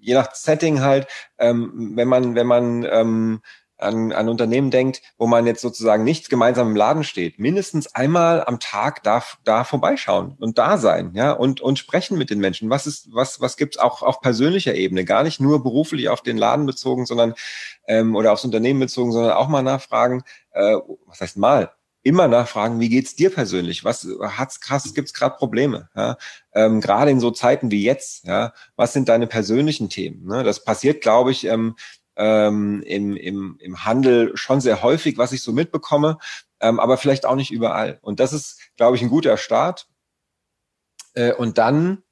[0.00, 1.06] je nach Setting halt,
[1.38, 3.42] ähm, wenn man, wenn man ähm,
[3.76, 8.42] an, an Unternehmen denkt, wo man jetzt sozusagen nicht gemeinsam im Laden steht, mindestens einmal
[8.44, 12.70] am Tag da, da vorbeischauen und da sein, ja, und, und sprechen mit den Menschen.
[12.70, 15.04] Was ist, was, was gibt's auch auf persönlicher Ebene?
[15.04, 17.34] Gar nicht nur beruflich auf den Laden bezogen, sondern
[17.86, 21.70] ähm, oder aufs Unternehmen bezogen, sondern auch mal nachfragen, äh, was heißt mal?
[22.04, 23.84] Immer nachfragen, wie geht's dir persönlich?
[23.84, 25.88] Was hat's krass, gibt's gerade Probleme?
[25.94, 26.16] Ja?
[26.52, 30.26] Ähm, gerade in so Zeiten wie jetzt, ja, was sind deine persönlichen Themen?
[30.26, 30.42] Ne?
[30.42, 31.76] Das passiert, glaube ich, ähm,
[32.16, 36.18] ähm, im, im, im Handel schon sehr häufig, was ich so mitbekomme,
[36.60, 37.98] ähm, aber vielleicht auch nicht überall.
[38.02, 39.88] Und das ist, glaube ich, ein guter Start.
[41.14, 42.02] Äh, und dann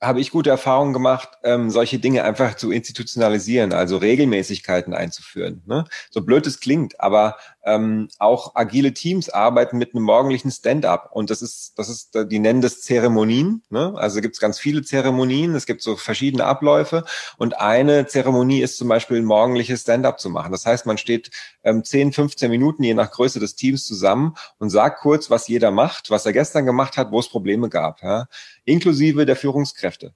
[0.00, 5.62] habe ich gute Erfahrungen gemacht, ähm, solche Dinge einfach zu institutionalisieren, also Regelmäßigkeiten einzuführen.
[5.66, 5.84] Ne?
[6.10, 7.36] So blöd es klingt, aber
[7.68, 12.38] ähm, auch agile Teams arbeiten mit einem morgendlichen Stand-up und das ist, das ist, die
[12.38, 13.62] nennen das Zeremonien.
[13.68, 13.92] Ne?
[13.96, 17.04] Also gibt es ganz viele Zeremonien, es gibt so verschiedene Abläufe
[17.36, 20.50] und eine Zeremonie ist zum Beispiel ein morgendliches Stand-up zu machen.
[20.50, 21.30] Das heißt, man steht
[21.62, 25.70] ähm, 10, 15 Minuten je nach Größe des Teams zusammen und sagt kurz, was jeder
[25.70, 28.28] macht, was er gestern gemacht hat, wo es Probleme gab, ja?
[28.64, 30.14] inklusive der Führungskräfte.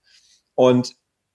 [0.54, 0.94] Und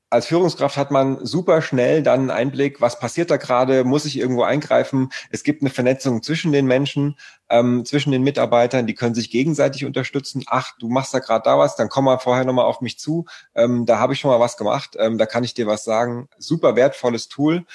[0.10, 4.18] als Führungskraft hat man super schnell dann einen Einblick, was passiert da gerade, muss ich
[4.18, 5.10] irgendwo eingreifen.
[5.32, 7.18] Es gibt eine Vernetzung zwischen den Menschen,
[7.50, 10.44] ähm, zwischen den Mitarbeitern, die können sich gegenseitig unterstützen.
[10.48, 13.26] Ach, du machst da gerade da was, dann komm mal vorher nochmal auf mich zu.
[13.54, 16.30] Ähm, da habe ich schon mal was gemacht, ähm, da kann ich dir was sagen.
[16.38, 17.66] Super wertvolles Tool.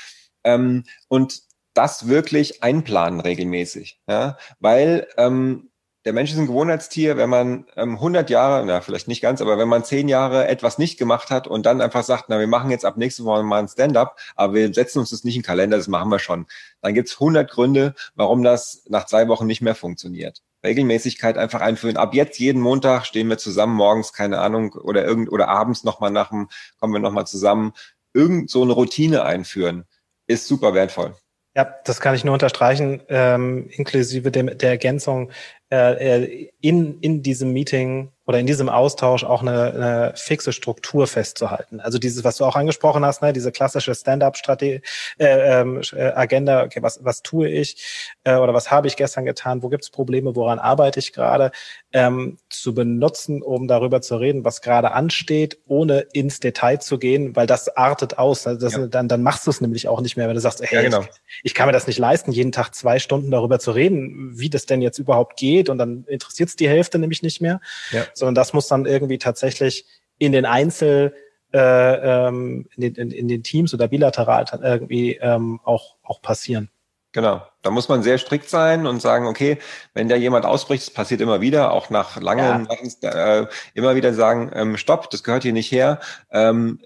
[0.45, 1.43] Ähm, und
[1.74, 5.70] das wirklich einplanen regelmäßig, ja, weil ähm,
[6.05, 9.59] der Mensch ist ein Gewohnheitstier, wenn man ähm, 100 Jahre, na vielleicht nicht ganz, aber
[9.59, 12.70] wenn man 10 Jahre etwas nicht gemacht hat und dann einfach sagt, na wir machen
[12.70, 15.46] jetzt ab nächste Woche mal ein Stand-up, aber wir setzen uns das nicht in den
[15.46, 16.46] Kalender, das machen wir schon.
[16.80, 20.42] Dann gibt's 100 Gründe, warum das nach zwei Wochen nicht mehr funktioniert.
[20.64, 21.96] Regelmäßigkeit einfach einführen.
[21.96, 26.11] Ab jetzt jeden Montag stehen wir zusammen morgens, keine Ahnung, oder irgend oder abends nochmal
[26.11, 26.48] nach dem,
[26.78, 27.72] kommen wir nochmal zusammen.
[28.14, 29.84] Irgend so eine Routine einführen
[30.26, 31.14] ist super wertvoll.
[31.55, 35.30] Ja, das kann ich nur unterstreichen, ähm, inklusive dem, der Ergänzung
[35.73, 41.09] äh, äh in, in diesem Meeting oder in diesem Austausch auch eine, eine fixe Struktur
[41.09, 41.81] festzuhalten.
[41.81, 44.81] Also dieses, was du auch angesprochen hast, ne, diese klassische Stand-up-Strategie,
[45.18, 49.25] äh, ähm, äh, Agenda, okay, was, was tue ich äh, oder was habe ich gestern
[49.25, 51.51] getan, wo gibt es Probleme, woran arbeite ich gerade,
[51.93, 57.35] ähm, zu benutzen, um darüber zu reden, was gerade ansteht, ohne ins Detail zu gehen,
[57.35, 58.47] weil das artet aus.
[58.47, 58.87] Also das, ja.
[58.87, 61.01] dann, dann machst du es nämlich auch nicht mehr, wenn du sagst, hey, ja, genau.
[61.01, 61.09] ich,
[61.43, 64.64] ich kann mir das nicht leisten, jeden Tag zwei Stunden darüber zu reden, wie das
[64.64, 67.61] denn jetzt überhaupt geht und dann interessiert es die Hälfte nämlich nicht mehr.
[67.91, 69.85] Ja sondern das muss dann irgendwie tatsächlich
[70.19, 71.15] in den Einzel
[71.53, 76.71] äh, ähm, in, den, in, in den Teams oder bilateral irgendwie ähm, auch, auch passieren.
[77.13, 77.43] Genau.
[77.61, 79.59] Da muss man sehr strikt sein und sagen, okay,
[79.93, 82.69] wenn da jemand ausbricht, das passiert immer wieder, auch nach langen,
[83.03, 83.41] ja.
[83.41, 86.01] äh, immer wieder sagen, ähm, stopp, das gehört hier nicht her.
[86.31, 86.81] Ähm,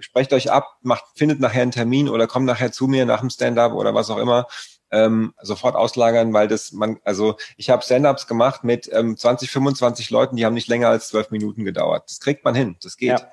[0.00, 3.30] sprecht euch ab, macht, findet nachher einen Termin oder kommt nachher zu mir nach dem
[3.30, 4.46] Stand-up oder was auch immer
[4.92, 10.10] ähm, sofort auslagern, weil das man, also ich habe Stand-ups gemacht mit ähm, 20, 25
[10.10, 12.04] Leuten, die haben nicht länger als zwölf Minuten gedauert.
[12.08, 13.20] Das kriegt man hin, das geht.
[13.20, 13.32] Ja.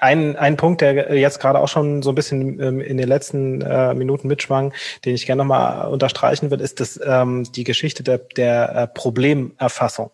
[0.00, 3.60] Ein, ein Punkt, der jetzt gerade auch schon so ein bisschen ähm, in den letzten
[3.60, 4.72] äh, Minuten mitschwang,
[5.04, 10.10] den ich gerne nochmal unterstreichen will, ist das, ähm, die Geschichte der, der äh, Problemerfassung.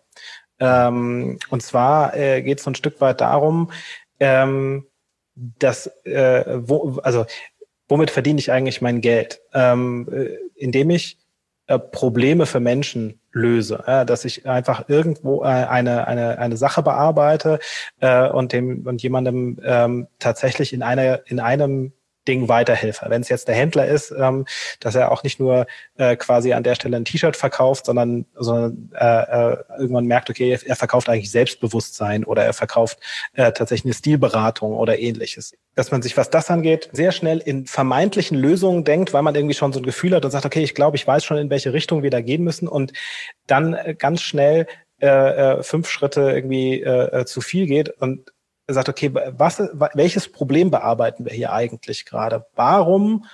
[0.59, 3.71] Ähm, und zwar äh, geht es so ein Stück weit darum,
[4.19, 4.87] ähm,
[5.35, 7.25] dass, äh, wo, also
[7.89, 9.41] womit verdiene ich eigentlich mein Geld?
[9.53, 11.19] Ähm, äh, indem ich
[11.67, 17.59] äh, Probleme für Menschen löse, dass ich einfach irgendwo äh, eine, eine, eine Sache bearbeite
[18.01, 21.93] äh, und dem und jemandem ähm, tatsächlich in einer in einem
[22.29, 23.07] Ding weiterhelfe.
[23.09, 24.47] Wenn es jetzt der Händler ist, ähm,
[24.81, 25.67] dass er auch nicht nur
[25.97, 30.59] äh, quasi an der Stelle ein T-Shirt verkauft, sondern, sondern äh, äh, irgendwann merkt, okay,
[30.65, 32.99] er verkauft eigentlich Selbstbewusstsein oder er verkauft
[33.35, 35.55] äh, tatsächlich eine Stilberatung oder ähnliches.
[35.75, 39.55] Dass man sich, was das angeht, sehr schnell in vermeintlichen Lösungen denkt, weil man irgendwie
[39.55, 41.73] schon so ein Gefühl hat und sagt, okay, ich glaube, ich weiß schon, in welche
[41.73, 42.93] Richtung wir da gehen müssen und
[43.47, 44.67] dann äh, ganz schnell
[45.01, 48.31] äh, äh, fünf Schritte irgendwie äh, äh zu viel geht und
[48.73, 49.63] sagt, okay, was,
[49.95, 52.47] welches Problem bearbeiten wir hier eigentlich gerade?
[52.55, 53.25] Warum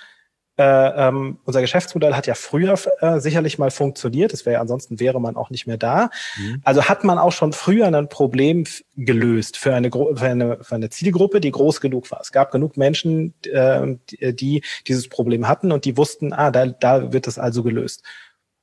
[0.59, 5.21] äh, ähm, unser Geschäftsmodell hat ja früher äh, sicherlich mal funktioniert, das wäre ansonsten wäre
[5.21, 6.09] man auch nicht mehr da.
[6.37, 6.61] Mhm.
[6.65, 8.65] Also hat man auch schon früher ein Problem
[8.97, 12.19] gelöst für eine, für eine, für eine Zielgruppe, die groß genug war.
[12.19, 13.95] Es gab genug Menschen, äh,
[14.33, 18.03] die dieses Problem hatten und die wussten, ah, da, da wird es also gelöst.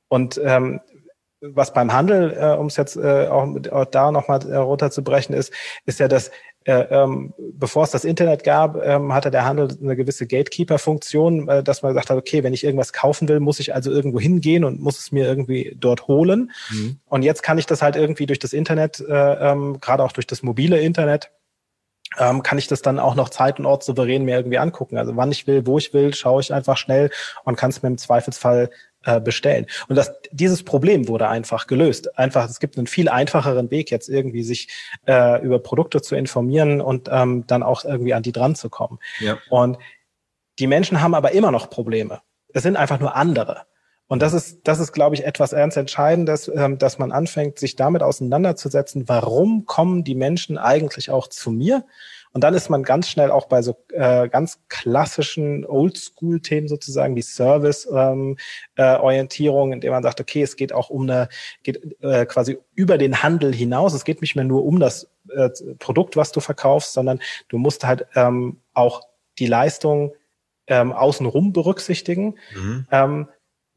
[0.07, 0.81] Und ähm,
[1.41, 5.53] was beim Handel, äh, um es jetzt äh, auch, auch da nochmal äh, runterzubrechen, ist,
[5.85, 6.31] ist ja, dass
[6.67, 11.63] äh, ähm, bevor es das Internet gab, ähm, hatte der Handel eine gewisse Gatekeeper-Funktion, äh,
[11.63, 14.65] dass man gesagt hat, okay, wenn ich irgendwas kaufen will, muss ich also irgendwo hingehen
[14.65, 16.51] und muss es mir irgendwie dort holen.
[16.69, 16.99] Mhm.
[17.05, 20.27] Und jetzt kann ich das halt irgendwie durch das Internet, äh, ähm, gerade auch durch
[20.27, 21.31] das mobile Internet,
[22.17, 24.97] ähm, kann ich das dann auch noch Zeit und Ort souverän mir irgendwie angucken.
[24.97, 27.11] Also wann ich will, wo ich will, schaue ich einfach schnell
[27.45, 28.69] und kann es mir im Zweifelsfall
[29.07, 29.65] äh, bestellen.
[29.87, 32.19] Und das, dieses Problem wurde einfach gelöst.
[32.19, 34.67] Einfach, es gibt einen viel einfacheren Weg, jetzt irgendwie sich
[35.07, 38.99] äh, über Produkte zu informieren und ähm, dann auch irgendwie an die dran zu kommen.
[39.19, 39.37] Ja.
[39.49, 39.77] Und
[40.59, 42.19] die Menschen haben aber immer noch Probleme.
[42.53, 43.61] Es sind einfach nur andere.
[44.07, 47.77] Und das ist, das ist, glaube ich, etwas ernst Entscheidendes, ähm, dass man anfängt, sich
[47.77, 51.85] damit auseinanderzusetzen, warum kommen die Menschen eigentlich auch zu mir?
[52.33, 57.21] Und dann ist man ganz schnell auch bei so äh, ganz klassischen Oldschool-Themen sozusagen wie
[57.21, 61.29] Service-Orientierung, ähm, äh, indem man sagt, okay, es geht auch um eine,
[61.63, 63.93] geht äh, quasi über den Handel hinaus.
[63.93, 65.49] Es geht nicht mehr nur um das äh,
[65.79, 67.19] Produkt, was du verkaufst, sondern
[67.49, 69.01] du musst halt ähm, auch
[69.39, 70.13] die Leistung
[70.67, 72.35] ähm, außenrum berücksichtigen.
[72.55, 72.87] Mhm.
[72.91, 73.27] Ähm,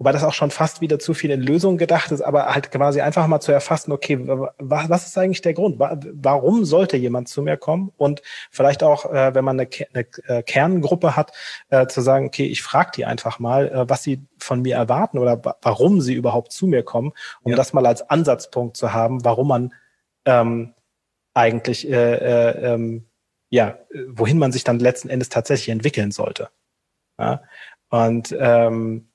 [0.00, 3.02] Wobei das auch schon fast wieder zu viel in Lösungen gedacht ist, aber halt quasi
[3.02, 4.18] einfach mal zu erfassen, okay,
[4.56, 5.78] was ist eigentlich der Grund?
[5.78, 7.92] Warum sollte jemand zu mir kommen?
[7.98, 11.32] Und vielleicht auch, äh, wenn man eine, eine äh, Kerngruppe hat,
[11.68, 15.38] äh, zu sagen, okay, ich frage die einfach mal, was sie von mir erwarten oder
[15.60, 17.56] warum sie überhaupt zu mir kommen, um ja.
[17.58, 19.74] das mal als Ansatzpunkt zu haben, warum man
[20.24, 20.72] ähm,
[21.34, 23.04] eigentlich, äh, äh, ähm,
[23.50, 23.76] ja,
[24.08, 26.48] wohin man sich dann letzten Endes tatsächlich entwickeln sollte.
[27.18, 27.42] Ja?
[27.90, 29.09] Und ähm,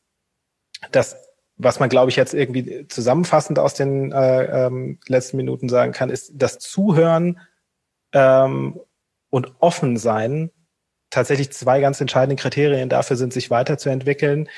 [0.91, 1.17] das,
[1.57, 6.09] was man, glaube ich, jetzt irgendwie zusammenfassend aus den äh, ähm, letzten Minuten sagen kann,
[6.09, 7.39] ist das Zuhören
[8.13, 8.79] ähm,
[9.29, 10.51] und offen sein
[11.09, 14.49] tatsächlich zwei ganz entscheidende Kriterien dafür sind, sich weiterzuentwickeln,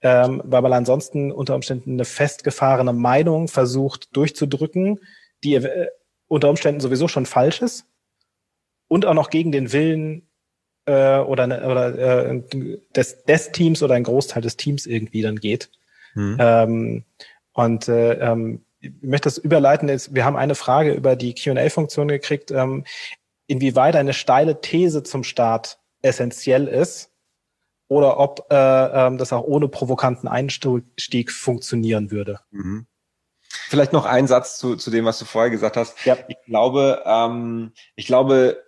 [0.00, 5.00] ähm, weil man ansonsten unter Umständen eine festgefahrene Meinung versucht durchzudrücken,
[5.44, 5.88] die äh,
[6.28, 7.86] unter Umständen sowieso schon falsch ist
[8.88, 10.28] und auch noch gegen den Willen
[10.86, 12.42] äh, oder, ne, oder äh,
[12.94, 15.70] des, des Teams oder ein Großteil des Teams irgendwie dann geht.
[16.16, 16.36] Mhm.
[16.40, 17.04] Ähm,
[17.52, 19.88] und äh, ähm, ich möchte das überleiten.
[19.88, 22.84] Jetzt, wir haben eine Frage über die Q&A-Funktion gekriegt, ähm,
[23.46, 27.12] inwieweit eine steile These zum Start essentiell ist
[27.88, 32.40] oder ob äh, ähm, das auch ohne provokanten Einstieg funktionieren würde.
[32.50, 32.86] Mhm.
[33.68, 36.04] Vielleicht noch ein Satz zu, zu dem, was du vorher gesagt hast.
[36.04, 36.16] Ja.
[36.28, 38.62] Ich glaube, ähm, ich glaube,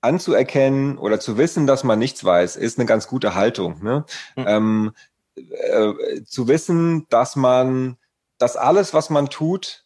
[0.00, 3.82] anzuerkennen oder zu wissen, dass man nichts weiß, ist eine ganz gute Haltung.
[3.82, 4.04] Ne?
[4.36, 4.44] Mhm.
[4.46, 4.92] Ähm,
[5.38, 7.96] äh, zu wissen, dass man,
[8.38, 9.84] dass alles, was man tut,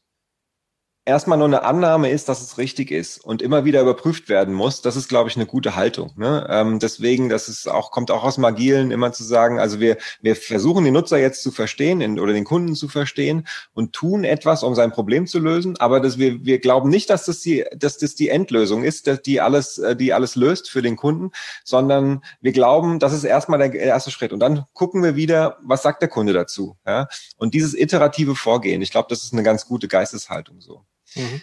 [1.05, 4.82] erstmal nur eine Annahme ist, dass es richtig ist und immer wieder überprüft werden muss,
[4.82, 6.12] das ist, glaube ich, eine gute Haltung.
[6.16, 6.46] Ne?
[6.48, 9.96] Ähm, deswegen, das ist auch, kommt auch aus dem Agilen, immer zu sagen, also wir,
[10.20, 14.22] wir versuchen den Nutzer jetzt zu verstehen in, oder den Kunden zu verstehen und tun
[14.22, 17.64] etwas, um sein Problem zu lösen, aber dass wir, wir glauben nicht, dass das die,
[17.74, 21.32] dass das die Endlösung ist, dass die alles, äh, die alles löst für den Kunden,
[21.64, 25.82] sondern wir glauben, das ist erstmal der erste Schritt und dann gucken wir wieder, was
[25.82, 26.76] sagt der Kunde dazu.
[26.86, 27.09] Ja?
[27.38, 30.84] Und dieses iterative Vorgehen, ich glaube, das ist eine ganz gute Geisteshaltung so.
[31.14, 31.42] Mhm.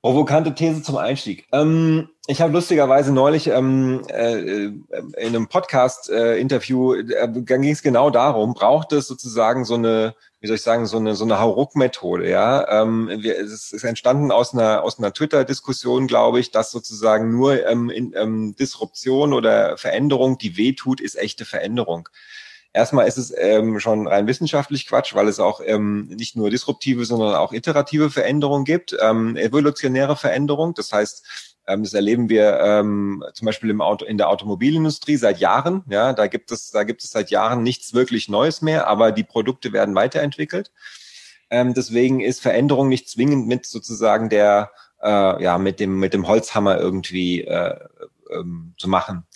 [0.00, 1.48] Provokante These zum Einstieg.
[1.52, 4.86] Ähm, ich habe lustigerweise neulich ähm, äh, in
[5.16, 10.54] einem Podcast-Interview, äh, äh, ging es genau darum, braucht es sozusagen so eine, wie soll
[10.54, 12.30] ich sagen, so eine so eine Hauruck-Methode.
[12.30, 17.32] Ja, ähm, wir, es ist entstanden aus einer aus einer Twitter-Diskussion, glaube ich, dass sozusagen
[17.32, 22.08] nur ähm, in, ähm, Disruption oder Veränderung, die wehtut, ist echte Veränderung.
[22.72, 27.04] Erstmal ist es ähm, schon rein wissenschaftlich Quatsch, weil es auch ähm, nicht nur disruptive,
[27.04, 30.74] sondern auch iterative Veränderungen gibt, ähm, evolutionäre Veränderung.
[30.74, 35.38] Das heißt, ähm, das erleben wir ähm, zum Beispiel im Auto, in der Automobilindustrie seit
[35.38, 35.82] Jahren.
[35.88, 39.24] Ja, da gibt es, da gibt es seit Jahren nichts wirklich Neues mehr, aber die
[39.24, 40.70] Produkte werden weiterentwickelt.
[41.50, 44.70] Ähm, deswegen ist Veränderung nicht zwingend mit sozusagen der,
[45.02, 47.78] äh, ja, mit dem, mit dem Holzhammer irgendwie äh,
[48.30, 49.26] ähm, zu machen.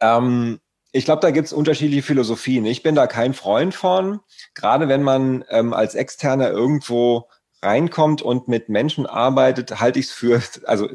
[0.00, 0.60] Ähm,
[0.92, 2.66] ich glaube, da gibt es unterschiedliche Philosophien.
[2.66, 4.20] Ich bin da kein Freund von,
[4.54, 7.28] gerade wenn man ähm, als Externer irgendwo
[7.62, 10.88] reinkommt und mit Menschen arbeitet, halte ich es für, also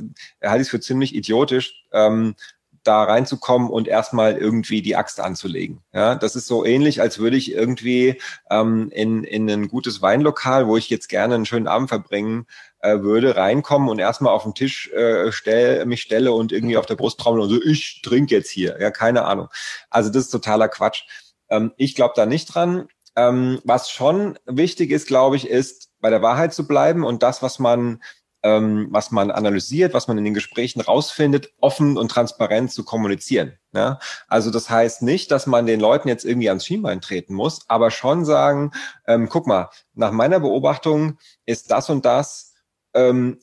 [0.44, 2.36] halte ich für ziemlich idiotisch, ähm,
[2.84, 5.82] da reinzukommen und erstmal irgendwie die Axt anzulegen.
[5.94, 10.68] Ja, das ist so ähnlich, als würde ich irgendwie ähm, in, in ein gutes Weinlokal,
[10.68, 12.46] wo ich jetzt gerne einen schönen Abend verbringen
[12.80, 16.86] äh, würde, reinkommen und erstmal auf den Tisch äh, stell, mich stelle und irgendwie auf
[16.86, 18.78] der Brust trommeln und so, ich trinke jetzt hier.
[18.80, 19.50] Ja, keine Ahnung.
[19.90, 21.04] Also das ist totaler Quatsch.
[21.50, 22.88] Ähm, ich glaube da nicht dran.
[23.16, 27.42] Ähm, was schon wichtig ist, glaube ich, ist, bei der Wahrheit zu bleiben und das,
[27.42, 28.00] was man
[28.44, 33.58] ähm, was man analysiert, was man in den Gesprächen rausfindet, offen und transparent zu kommunizieren.
[33.74, 34.00] Ja?
[34.28, 37.92] Also das heißt nicht, dass man den Leuten jetzt irgendwie ans Schienbein treten muss, aber
[37.92, 38.72] schon sagen,
[39.08, 42.47] ähm, guck mal, nach meiner Beobachtung ist das und das
[42.98, 43.40] ähm,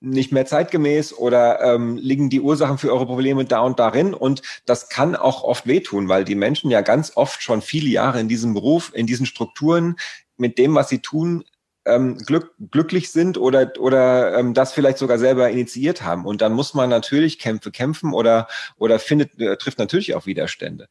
[0.00, 4.14] nicht mehr zeitgemäß oder ähm, liegen die Ursachen für eure Probleme da und darin.
[4.14, 8.20] Und das kann auch oft wehtun, weil die Menschen ja ganz oft schon viele Jahre
[8.20, 9.96] in diesem Beruf, in diesen Strukturen
[10.36, 11.44] mit dem, was sie tun,
[11.84, 16.26] ähm, glück, glücklich sind oder, oder ähm, das vielleicht sogar selber initiiert haben.
[16.26, 20.88] Und dann muss man natürlich Kämpfe kämpfen oder, oder findet, äh, trifft natürlich auch Widerstände.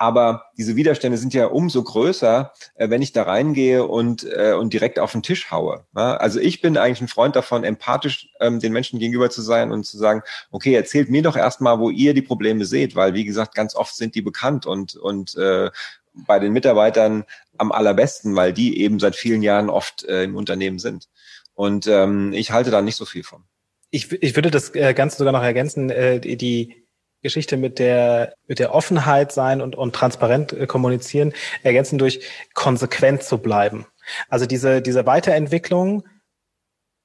[0.00, 4.72] Aber diese Widerstände sind ja umso größer, äh, wenn ich da reingehe und, äh, und
[4.72, 5.84] direkt auf den Tisch haue.
[5.94, 6.16] Ja?
[6.16, 9.84] Also ich bin eigentlich ein Freund davon, empathisch ähm, den Menschen gegenüber zu sein und
[9.84, 13.54] zu sagen, okay, erzählt mir doch erstmal, wo ihr die Probleme seht, weil wie gesagt,
[13.54, 15.70] ganz oft sind die bekannt und, und äh,
[16.14, 17.24] bei den Mitarbeitern
[17.58, 21.10] am allerbesten, weil die eben seit vielen Jahren oft äh, im Unternehmen sind.
[21.52, 23.44] Und ähm, ich halte da nicht so viel von.
[23.90, 26.86] Ich, ich würde das äh, Ganze sogar noch ergänzen, äh, die
[27.22, 32.20] Geschichte mit der, mit der Offenheit sein und, und transparent äh, kommunizieren, ergänzen durch
[32.54, 33.86] konsequent zu bleiben.
[34.28, 36.06] Also diese, diese Weiterentwicklung,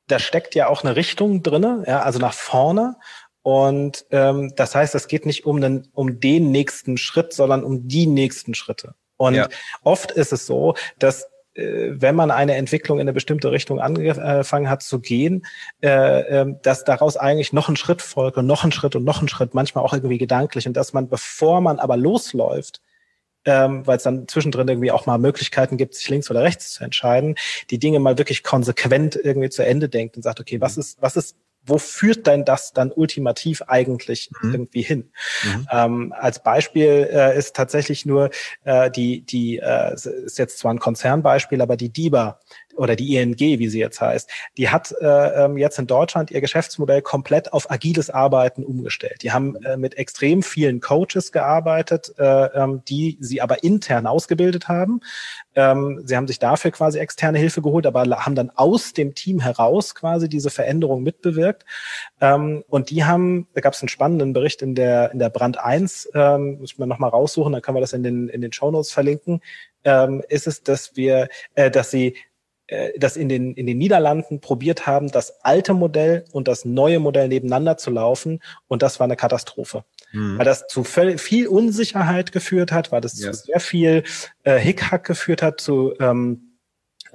[0.07, 2.95] da steckt ja auch eine Richtung drinne, ja, also nach vorne.
[3.41, 7.88] Und ähm, das heißt, es geht nicht um den, um den nächsten Schritt, sondern um
[7.88, 8.95] die nächsten Schritte.
[9.18, 9.47] Und ja.
[9.84, 14.84] oft ist es so, dass wenn man eine Entwicklung in eine bestimmte Richtung angefangen hat
[14.84, 15.45] zu gehen,
[15.82, 15.89] äh,
[16.41, 19.30] äh, dass daraus eigentlich noch ein Schritt folgt und noch ein Schritt und noch ein
[19.30, 20.68] Schritt, manchmal auch irgendwie gedanklich.
[20.68, 22.82] Und dass man, bevor man aber losläuft,
[23.45, 26.84] ähm, weil es dann zwischendrin irgendwie auch mal Möglichkeiten gibt, sich links oder rechts zu
[26.84, 27.36] entscheiden,
[27.70, 30.82] die Dinge mal wirklich konsequent irgendwie zu Ende denkt und sagt, okay, was mhm.
[30.82, 34.51] ist, was ist wo führt denn das dann ultimativ eigentlich mhm.
[34.51, 35.11] irgendwie hin?
[35.43, 35.68] Mhm.
[35.72, 38.30] Ähm, als Beispiel äh, ist tatsächlich nur
[38.63, 42.39] äh, die, die äh, ist jetzt zwar ein Konzernbeispiel, aber die DIBA,
[42.76, 46.41] oder die ING, wie sie jetzt heißt, die hat äh, ähm, jetzt in Deutschland ihr
[46.41, 49.23] Geschäftsmodell komplett auf agiles Arbeiten umgestellt.
[49.23, 54.67] Die haben äh, mit extrem vielen Coaches gearbeitet, äh, ähm, die sie aber intern ausgebildet
[54.67, 55.01] haben.
[55.55, 59.39] Ähm, sie haben sich dafür quasi externe Hilfe geholt, aber haben dann aus dem Team
[59.39, 61.65] heraus quasi diese Veränderung mitbewirkt.
[62.21, 65.59] Ähm, und die haben, da gab es einen spannenden Bericht in der in der Brand
[65.59, 68.71] 1, ähm, muss mir nochmal raussuchen, dann können wir das in den in den Show
[68.71, 69.41] Notes verlinken.
[69.84, 72.15] Ähm, ist es, dass wir, äh, dass sie
[72.97, 77.28] das in den, in den Niederlanden probiert haben, das alte Modell und das neue Modell
[77.28, 78.41] nebeneinander zu laufen.
[78.68, 79.84] Und das war eine Katastrophe.
[80.13, 80.38] Mhm.
[80.38, 83.32] Weil das zu viel Unsicherheit geführt hat, weil das ja.
[83.32, 84.03] zu sehr viel
[84.43, 86.44] äh, Hickhack geführt hat, zu äh, ähm,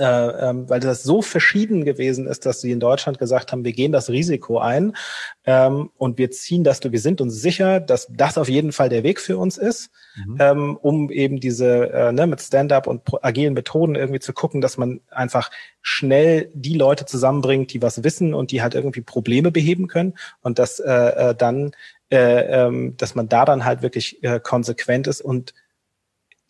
[0.00, 4.08] weil das so verschieden gewesen ist, dass sie in Deutschland gesagt haben, wir gehen das
[4.08, 4.96] Risiko ein
[5.44, 9.02] ähm, und wir ziehen das, wir sind uns sicher, dass das auf jeden Fall der
[9.02, 10.36] Weg für uns ist, mhm.
[10.40, 14.78] ähm, um eben diese äh, ne, mit Stand-up und agilen Methoden irgendwie zu gucken, dass
[14.78, 15.50] man einfach
[15.82, 20.58] schnell die Leute zusammenbringt, die was wissen und die halt irgendwie Probleme beheben können und
[20.58, 21.72] dass äh, äh, dann,
[22.10, 25.54] äh, ähm, dass man da dann halt wirklich äh, konsequent ist und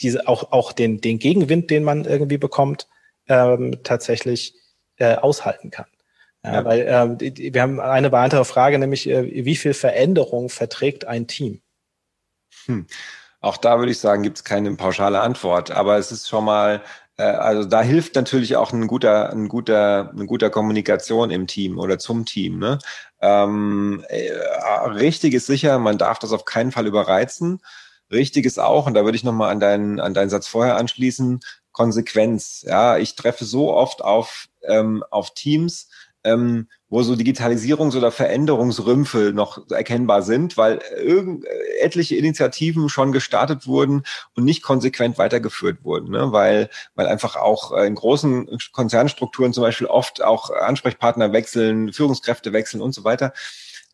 [0.00, 2.88] diese auch auch den den Gegenwind, den man irgendwie bekommt,
[3.30, 4.54] ähm, tatsächlich
[4.96, 5.86] äh, aushalten kann.
[6.44, 6.64] Ja, ja.
[6.64, 11.62] Weil ähm, wir haben eine weitere Frage, nämlich äh, wie viel Veränderung verträgt ein Team?
[12.66, 12.86] Hm.
[13.40, 16.82] Auch da würde ich sagen, gibt es keine pauschale Antwort, aber es ist schon mal,
[17.16, 21.78] äh, also da hilft natürlich auch ein guter, ein guter, eine guter Kommunikation im Team
[21.78, 22.58] oder zum Team.
[22.58, 22.78] Ne?
[23.20, 24.32] Ähm, äh,
[24.88, 27.60] richtig ist sicher, man darf das auf keinen Fall überreizen.
[28.10, 31.40] Richtig ist auch, und da würde ich nochmal an deinen, an deinen Satz vorher anschließen,
[31.80, 32.62] Konsequenz.
[32.68, 35.88] Ja, ich treffe so oft auf, ähm, auf Teams,
[36.24, 41.46] ähm, wo so Digitalisierungs- oder Veränderungsrümpfe noch erkennbar sind, weil irgend,
[41.80, 44.02] etliche Initiativen schon gestartet wurden
[44.36, 46.32] und nicht konsequent weitergeführt wurden, ne?
[46.32, 52.82] weil, weil einfach auch in großen Konzernstrukturen zum Beispiel oft auch Ansprechpartner wechseln, Führungskräfte wechseln
[52.82, 53.32] und so weiter.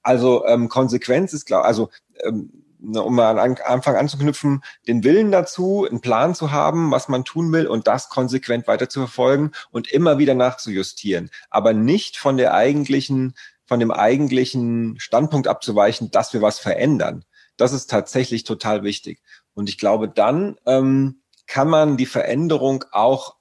[0.03, 1.91] Also ähm, Konsequenz ist klar, also
[2.24, 7.24] ähm, um mal an Anfang anzuknüpfen, den Willen dazu, einen Plan zu haben, was man
[7.24, 12.37] tun will und das konsequent weiter zu verfolgen und immer wieder nachzujustieren, aber nicht von
[12.37, 17.24] der eigentlichen, von dem eigentlichen Standpunkt abzuweichen, dass wir was verändern.
[17.57, 19.22] Das ist tatsächlich total wichtig.
[19.55, 23.37] Und ich glaube, dann ähm, kann man die Veränderung auch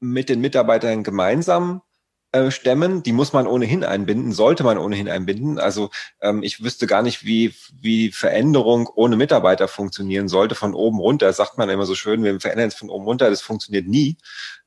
[0.00, 1.82] mit den Mitarbeitern gemeinsam
[2.34, 3.04] äh, stemmen.
[3.04, 5.60] Die muss man ohnehin einbinden, sollte man ohnehin einbinden.
[5.60, 10.98] Also ähm, ich wüsste gar nicht, wie, wie Veränderung ohne Mitarbeiter funktionieren sollte, von oben
[10.98, 11.26] runter.
[11.26, 14.16] Das sagt man immer so schön, wir verändern es von oben runter, das funktioniert nie.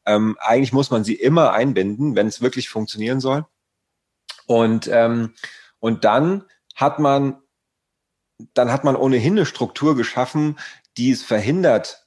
[0.06, 3.46] Ähm, eigentlich muss man sie immer einbinden, wenn es wirklich funktionieren soll.
[4.46, 5.34] Und, ähm,
[5.80, 7.42] und dann hat man,
[8.54, 10.58] dann hat man ohnehin eine Struktur geschaffen,
[10.96, 12.07] die es verhindert,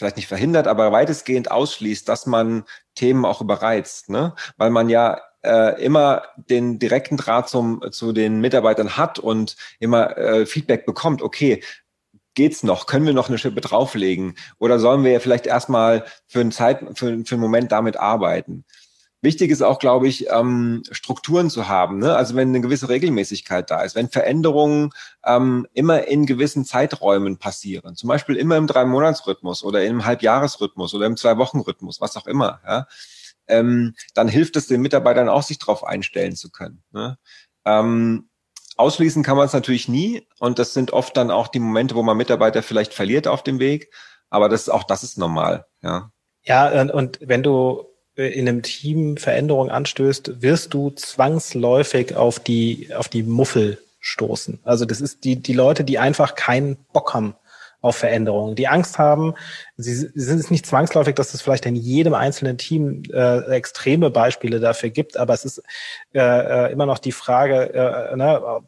[0.00, 4.34] vielleicht nicht verhindert, aber weitestgehend ausschließt, dass man Themen auch überreizt, ne?
[4.56, 10.16] Weil man ja äh, immer den direkten Draht zum, zu den Mitarbeitern hat und immer
[10.16, 11.62] äh, Feedback bekommt, okay,
[12.34, 12.86] geht's noch?
[12.86, 14.36] Können wir noch eine Schippe drauflegen?
[14.58, 18.64] Oder sollen wir vielleicht erstmal für einen Zeit, für, für einen Moment damit arbeiten?
[19.22, 21.98] Wichtig ist auch, glaube ich, ähm, Strukturen zu haben.
[21.98, 22.16] Ne?
[22.16, 24.90] Also wenn eine gewisse Regelmäßigkeit da ist, wenn Veränderungen
[25.24, 31.04] ähm, immer in gewissen Zeiträumen passieren, zum Beispiel immer im Drei-Monats-Rhythmus oder im Halbjahresrhythmus oder
[31.04, 32.86] im Zwei-Wochen-Rhythmus, was auch immer, ja?
[33.46, 36.82] ähm, dann hilft es den Mitarbeitern auch, sich darauf einstellen zu können.
[36.92, 37.18] Ne?
[37.66, 38.30] Ähm,
[38.76, 42.02] ausschließen kann man es natürlich nie und das sind oft dann auch die Momente, wo
[42.02, 43.92] man Mitarbeiter vielleicht verliert auf dem Weg,
[44.30, 45.66] aber das auch das ist normal.
[45.82, 46.10] Ja,
[46.42, 47.89] ja und, und wenn du
[48.28, 54.60] in einem Team Veränderungen anstößt, wirst du zwangsläufig auf die, auf die Muffel stoßen.
[54.64, 57.34] Also das ist die, die Leute, die einfach keinen Bock haben
[57.82, 59.34] auf Veränderungen, die Angst haben.
[59.76, 64.10] Sie, sie sind es nicht zwangsläufig, dass es vielleicht in jedem einzelnen Team äh, extreme
[64.10, 65.62] Beispiele dafür gibt, aber es ist
[66.14, 68.60] äh, äh immer noch die Frage, äh, ne,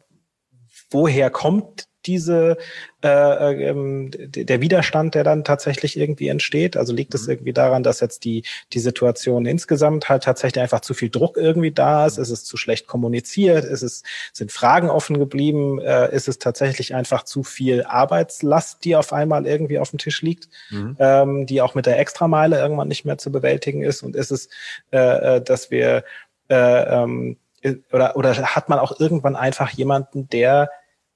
[0.89, 2.57] woher kommt diese
[3.03, 6.77] äh, äh, ähm, der Widerstand, der dann tatsächlich irgendwie entsteht?
[6.77, 7.33] Also liegt es mhm.
[7.33, 8.43] irgendwie daran, dass jetzt die
[8.73, 12.17] die Situation insgesamt halt tatsächlich einfach zu viel Druck irgendwie da ist?
[12.17, 13.65] Ist es zu schlecht kommuniziert?
[13.65, 15.79] Ist es sind Fragen offen geblieben?
[15.79, 20.21] Äh, ist es tatsächlich einfach zu viel Arbeitslast, die auf einmal irgendwie auf dem Tisch
[20.21, 20.95] liegt, mhm.
[20.99, 24.03] ähm, die auch mit der Extrameile irgendwann nicht mehr zu bewältigen ist?
[24.03, 24.49] Und ist es,
[24.91, 26.03] äh, äh dass wir
[26.49, 27.37] äh, ähm,
[27.91, 30.69] oder, oder hat man auch irgendwann einfach jemanden, der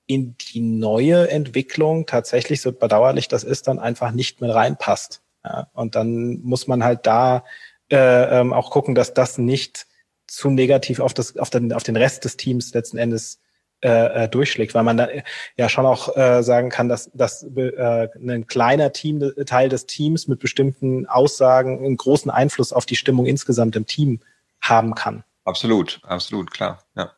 [0.07, 5.21] in die neue Entwicklung tatsächlich, so bedauerlich das ist, dann einfach nicht mehr reinpasst.
[5.43, 7.43] Ja, und dann muss man halt da
[7.91, 9.85] äh, ähm, auch gucken, dass das nicht
[10.25, 13.39] zu negativ auf, das, auf, den, auf den Rest des Teams letzten Endes
[13.81, 15.07] äh, äh, durchschlägt, weil man da
[15.55, 20.27] ja schon auch äh, sagen kann, dass, dass äh, ein kleiner Team, Teil des Teams
[20.27, 24.21] mit bestimmten Aussagen einen großen Einfluss auf die Stimmung insgesamt im Team
[24.61, 25.23] haben kann.
[25.45, 26.83] Absolut, absolut, klar.
[26.95, 27.11] Ja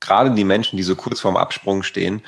[0.00, 2.22] gerade die Menschen, die so kurz vorm Absprung stehen,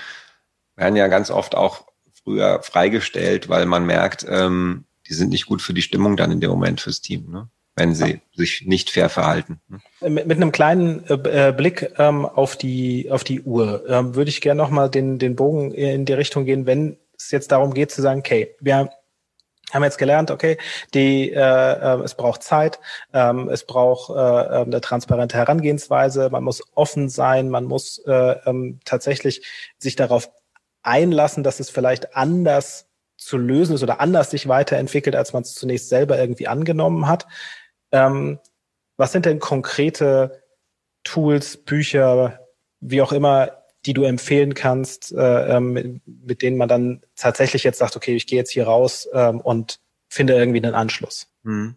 [0.77, 1.87] werden ja ganz oft auch
[2.23, 6.41] früher freigestellt, weil man merkt, ähm, die sind nicht gut für die Stimmung dann in
[6.41, 7.49] dem Moment fürs Team, ne?
[7.77, 8.19] wenn sie ja.
[8.35, 9.61] sich nicht fair verhalten.
[9.69, 9.81] Ne?
[10.09, 14.31] Mit, mit einem kleinen äh, äh, Blick ähm, auf die auf die Uhr ähm, würde
[14.31, 17.91] ich gerne nochmal den den Bogen in die Richtung gehen, wenn es jetzt darum geht
[17.91, 18.91] zu sagen, okay, wir
[19.73, 20.59] haben jetzt gelernt, okay,
[20.95, 22.79] die, äh, äh, es braucht Zeit,
[23.13, 28.37] ähm, es braucht äh, ähm, eine transparente Herangehensweise, man muss offen sein, man muss äh,
[28.47, 29.45] ähm, tatsächlich
[29.79, 30.31] sich darauf
[30.83, 32.87] einlassen, dass es vielleicht anders
[33.17, 37.27] zu lösen ist oder anders sich weiterentwickelt, als man es zunächst selber irgendwie angenommen hat.
[37.91, 38.39] Ähm,
[38.97, 40.43] was sind denn konkrete
[41.03, 42.41] Tools, Bücher,
[42.81, 47.65] wie auch immer, die du empfehlen kannst, äh, ähm, mit, mit, denen man dann tatsächlich
[47.65, 51.29] jetzt sagt, okay, ich gehe jetzt hier raus ähm, und finde irgendwie einen Anschluss?
[51.45, 51.77] Hm.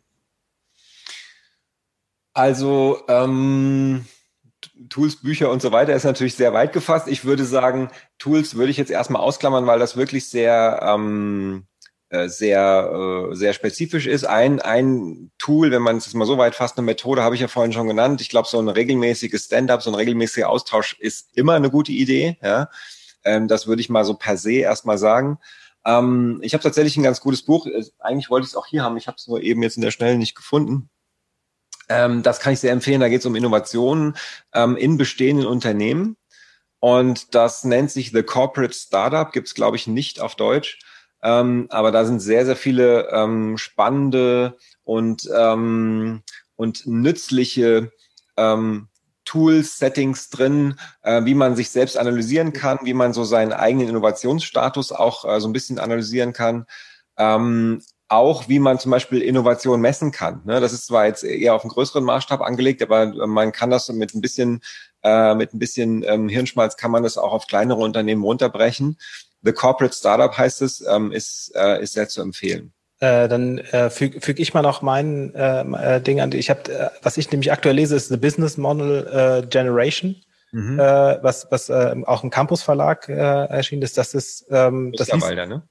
[2.34, 4.06] Also ähm,
[4.90, 7.08] Tools, Bücher und so weiter ist natürlich sehr weit gefasst.
[7.08, 11.69] Ich würde sagen, Tools würde ich jetzt erstmal ausklammern, weil das wirklich sehr ähm, äh,
[12.28, 14.26] sehr, äh, sehr spezifisch ist.
[14.26, 17.48] Ein, ein Tool, wenn man es mal so weit fasst, eine Methode habe ich ja
[17.48, 18.20] vorhin schon genannt.
[18.22, 22.38] Ich glaube, so ein regelmäßiges Stand-up, so ein regelmäßiger Austausch ist immer eine gute Idee.
[22.42, 22.70] Ja?
[23.24, 25.38] Ähm, das würde ich mal so per se erstmal sagen.
[25.86, 27.68] Ähm, ich habe tatsächlich ein ganz gutes Buch.
[27.68, 28.98] Äh, eigentlich wollte ich es auch hier haben.
[28.98, 30.90] Ich habe es nur eben jetzt in der Schnelle nicht gefunden.
[31.90, 33.02] Ähm, das kann ich sehr empfehlen.
[33.02, 34.16] Da geht es um Innovationen
[34.78, 36.18] in bestehenden Unternehmen.
[36.80, 39.32] Und das nennt sich The Corporate Startup.
[39.32, 40.80] Gibt es, glaube ich, nicht auf Deutsch.
[41.22, 46.24] Ähm, aber da sind sehr, sehr viele ähm, spannende und, ähm,
[46.56, 47.92] und nützliche
[48.38, 48.88] ähm,
[49.26, 53.90] Tools, Settings drin, äh, wie man sich selbst analysieren kann, wie man so seinen eigenen
[53.90, 56.66] Innovationsstatus auch äh, so ein bisschen analysieren kann.
[57.18, 60.42] Ähm, auch wie man zum Beispiel Innovation messen kann.
[60.44, 60.60] Ne?
[60.60, 64.16] Das ist zwar jetzt eher auf einen größeren Maßstab angelegt, aber man kann das mit
[64.16, 64.62] ein bisschen,
[65.04, 68.98] äh, mit ein bisschen ähm, Hirnschmalz kann man das auch auf kleinere Unternehmen runterbrechen.
[69.42, 72.74] The Corporate Startup heißt es, ähm, ist, äh, ist sehr zu empfehlen.
[73.00, 76.34] Äh, dann äh, füge füg ich mal noch mein äh, äh, Ding an.
[76.34, 80.18] Ich habe, äh, was ich nämlich aktuell lese, ist The Business Model äh, Generation,
[80.52, 80.80] mhm.
[80.80, 83.98] äh, was, was äh, auch im Campus Verlag äh, erschienen ist.
[83.98, 85.64] Das ist, ähm, das liest, ne?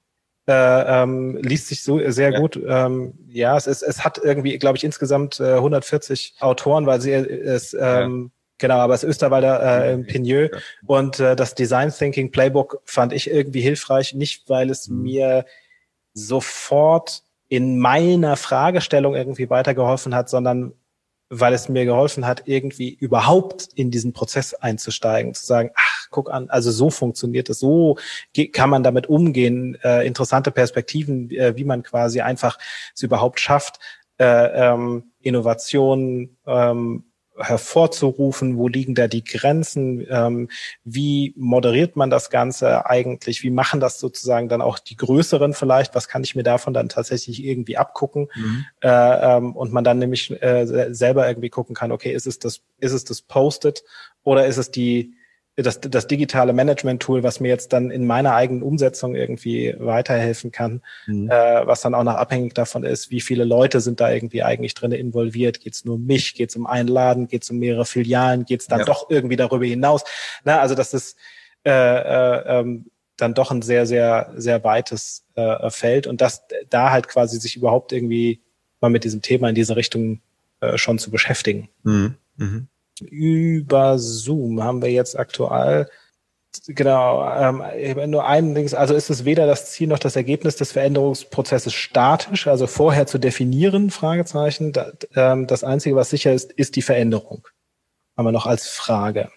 [0.49, 2.41] Äh, ähm, liest sich so sehr ja.
[2.41, 2.59] gut.
[2.67, 7.13] Ähm, ja, es, ist, es hat irgendwie, glaube ich, insgesamt äh, 140 Autoren, weil sie
[7.13, 8.38] es ähm, ja.
[8.59, 10.59] Genau, aber es ist Österwalder äh, Pigneux ja.
[10.87, 15.03] und äh, das Design Thinking Playbook fand ich irgendwie hilfreich, nicht weil es mhm.
[15.03, 15.47] mir
[16.13, 20.75] sofort in meiner Fragestellung irgendwie weitergeholfen hat, sondern
[21.31, 26.31] weil es mir geholfen hat, irgendwie überhaupt in diesen Prozess einzusteigen, zu sagen, ach, guck
[26.31, 27.99] an, also so funktioniert es, so
[28.53, 32.59] kann man damit umgehen, äh, interessante Perspektiven, äh, wie man quasi einfach
[32.95, 33.79] es überhaupt schafft,
[34.19, 37.05] äh, ähm, Innovationen ähm,
[37.39, 40.49] hervorzurufen, wo liegen da die Grenzen, ähm,
[40.85, 45.95] wie moderiert man das Ganze eigentlich, wie machen das sozusagen dann auch die Größeren vielleicht,
[45.95, 48.65] was kann ich mir davon dann tatsächlich irgendwie abgucken mhm.
[48.81, 48.89] äh,
[49.37, 52.93] ähm, und man dann nämlich äh, selber irgendwie gucken kann, okay, ist es das, ist
[52.93, 53.85] es das Posted
[54.25, 55.15] oder ist es die
[55.63, 60.83] das, das digitale Management-Tool, was mir jetzt dann in meiner eigenen Umsetzung irgendwie weiterhelfen kann,
[61.07, 61.29] mhm.
[61.31, 64.75] äh, was dann auch noch abhängig davon ist, wie viele Leute sind da irgendwie eigentlich
[64.75, 65.61] drin involviert.
[65.61, 66.35] Geht es nur um mich?
[66.35, 67.27] Geht es um einen Laden?
[67.27, 68.45] Geht es um mehrere Filialen?
[68.45, 68.85] Geht es dann ja.
[68.85, 70.05] doch irgendwie darüber hinaus?
[70.45, 71.17] Na, also das ist
[71.65, 72.87] äh, äh, ähm,
[73.17, 77.57] dann doch ein sehr, sehr, sehr weites äh, Feld und das da halt quasi sich
[77.57, 78.41] überhaupt irgendwie
[78.81, 80.21] mal mit diesem Thema in diese Richtung
[80.61, 81.69] äh, schon zu beschäftigen.
[81.83, 82.15] Mhm.
[82.37, 82.69] Mhm
[83.01, 85.89] über Zoom haben wir jetzt aktuell
[86.67, 90.73] Genau, ähm, nur ein Ding, also ist es weder das Ziel noch das Ergebnis des
[90.73, 94.73] Veränderungsprozesses statisch, also vorher zu definieren, Fragezeichen.
[94.73, 97.47] Da, ähm, das Einzige, was sicher ist, ist die Veränderung.
[98.17, 99.31] Haben wir noch als Frage.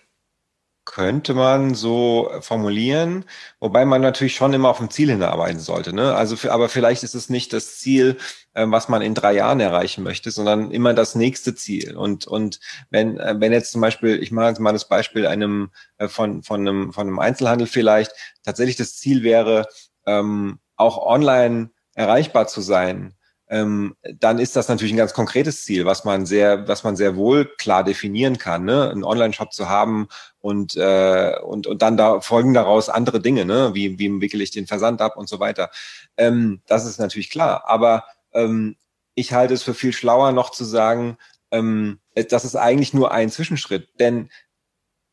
[0.83, 3.25] Könnte man so formulieren,
[3.59, 5.93] wobei man natürlich schon immer auf ein Ziel hinarbeiten sollte.
[5.93, 6.15] Ne?
[6.15, 8.17] Also, für, aber vielleicht ist es nicht das Ziel,
[8.53, 11.95] äh, was man in drei Jahren erreichen möchte, sondern immer das nächste Ziel.
[11.95, 12.59] Und und
[12.89, 16.41] wenn äh, wenn jetzt zum Beispiel, ich mache jetzt mal das Beispiel einem äh, von
[16.41, 18.11] von einem von einem Einzelhandel vielleicht
[18.43, 19.67] tatsächlich das Ziel wäre,
[20.07, 23.15] ähm, auch online erreichbar zu sein
[23.51, 27.17] ähm, dann ist das natürlich ein ganz konkretes Ziel, was man sehr, was man sehr
[27.17, 28.89] wohl klar definieren kann, ne?
[28.89, 30.07] einen Online-Shop zu haben
[30.39, 33.71] und äh, und und dann da folgen daraus andere Dinge, ne?
[33.73, 35.69] Wie wie wickel ich den Versand ab und so weiter.
[36.15, 38.77] Ähm, das ist natürlich klar, aber ähm,
[39.15, 41.17] ich halte es für viel schlauer, noch zu sagen,
[41.51, 41.99] ähm,
[42.29, 44.29] das ist eigentlich nur ein Zwischenschritt, denn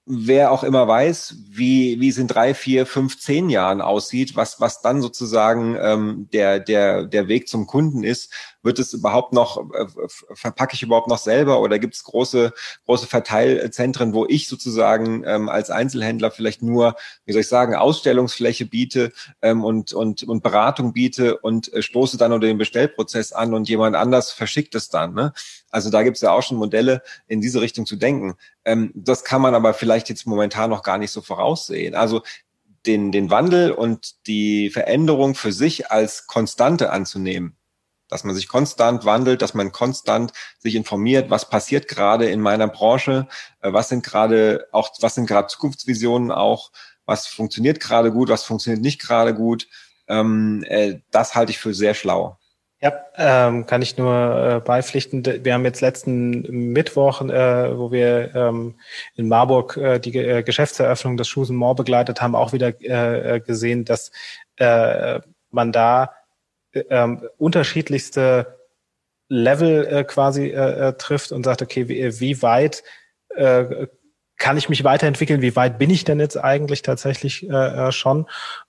[0.08, 4.60] wer auch immer weiß, wie, wie es in drei, vier, fünf, zehn Jahren aussieht, was,
[4.60, 8.32] was dann sozusagen ähm, der, der, der Weg zum Kunden ist,
[8.62, 9.86] wird es überhaupt noch, äh,
[10.34, 12.52] verpacke ich überhaupt noch selber oder gibt es große,
[12.86, 18.66] große Verteilzentren, wo ich sozusagen ähm, als Einzelhändler vielleicht nur, wie soll ich sagen, Ausstellungsfläche
[18.66, 23.54] biete ähm, und, und, und Beratung biete und äh, stoße dann unter den Bestellprozess an
[23.54, 25.14] und jemand anders verschickt es dann.
[25.14, 25.32] Ne?
[25.70, 28.34] Also da gibt es ja auch schon Modelle, in diese Richtung zu denken.
[28.64, 31.94] Ähm, das kann man aber vielleicht jetzt momentan noch gar nicht so voraussehen.
[31.94, 32.22] Also
[32.86, 37.56] den, den Wandel und die Veränderung für sich als Konstante anzunehmen,
[38.08, 42.68] dass man sich konstant wandelt, dass man konstant sich informiert, was passiert gerade in meiner
[42.68, 43.28] Branche,
[43.60, 46.70] äh, was sind gerade auch, was sind gerade Zukunftsvisionen auch,
[47.06, 49.68] was funktioniert gerade gut, was funktioniert nicht gerade gut.
[50.08, 52.38] Ähm, äh, das halte ich für sehr schlau.
[52.80, 55.24] Ja, ähm, kann ich nur äh, beipflichten.
[55.24, 58.76] Wir haben jetzt letzten Mittwoch, äh, wo wir ähm,
[59.16, 63.40] in Marburg äh, die äh, Geschäftseröffnung des Shoes More begleitet haben, auch wieder äh, äh,
[63.40, 64.12] gesehen, dass
[64.58, 65.18] äh,
[65.50, 66.12] man da
[66.88, 68.58] äh, unterschiedlichste
[69.28, 72.82] Level äh, quasi äh, äh, trifft und sagt, okay, wie, wie weit
[73.34, 73.86] äh,
[74.38, 75.42] kann ich mich weiterentwickeln?
[75.42, 78.26] Wie weit bin ich denn jetzt eigentlich tatsächlich äh, äh schon?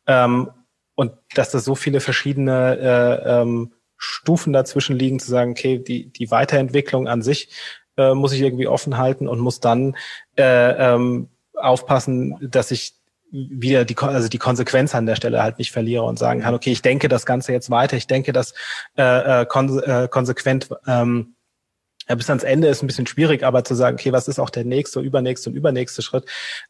[0.08, 0.52] Ähm,
[0.96, 6.12] und dass da so viele verschiedene äh, ähm, Stufen dazwischen liegen, zu sagen, okay, die,
[6.12, 7.50] die Weiterentwicklung an sich
[7.98, 9.96] äh, muss ich irgendwie offen halten und muss dann
[10.38, 12.99] äh, ähm, aufpassen, dass ich
[13.32, 16.72] wieder die, also die Konsequenz an der Stelle halt nicht verliere und sagen kann, okay,
[16.72, 18.54] ich denke das Ganze jetzt weiter, ich denke das
[18.98, 21.36] äh, äh, konse äh, konsequent ähm,
[22.10, 24.50] ja, bis ans Ende ist ein bisschen schwierig, aber zu sagen, okay, was ist auch
[24.50, 26.26] der nächste, übernächste und übernächste Schritt,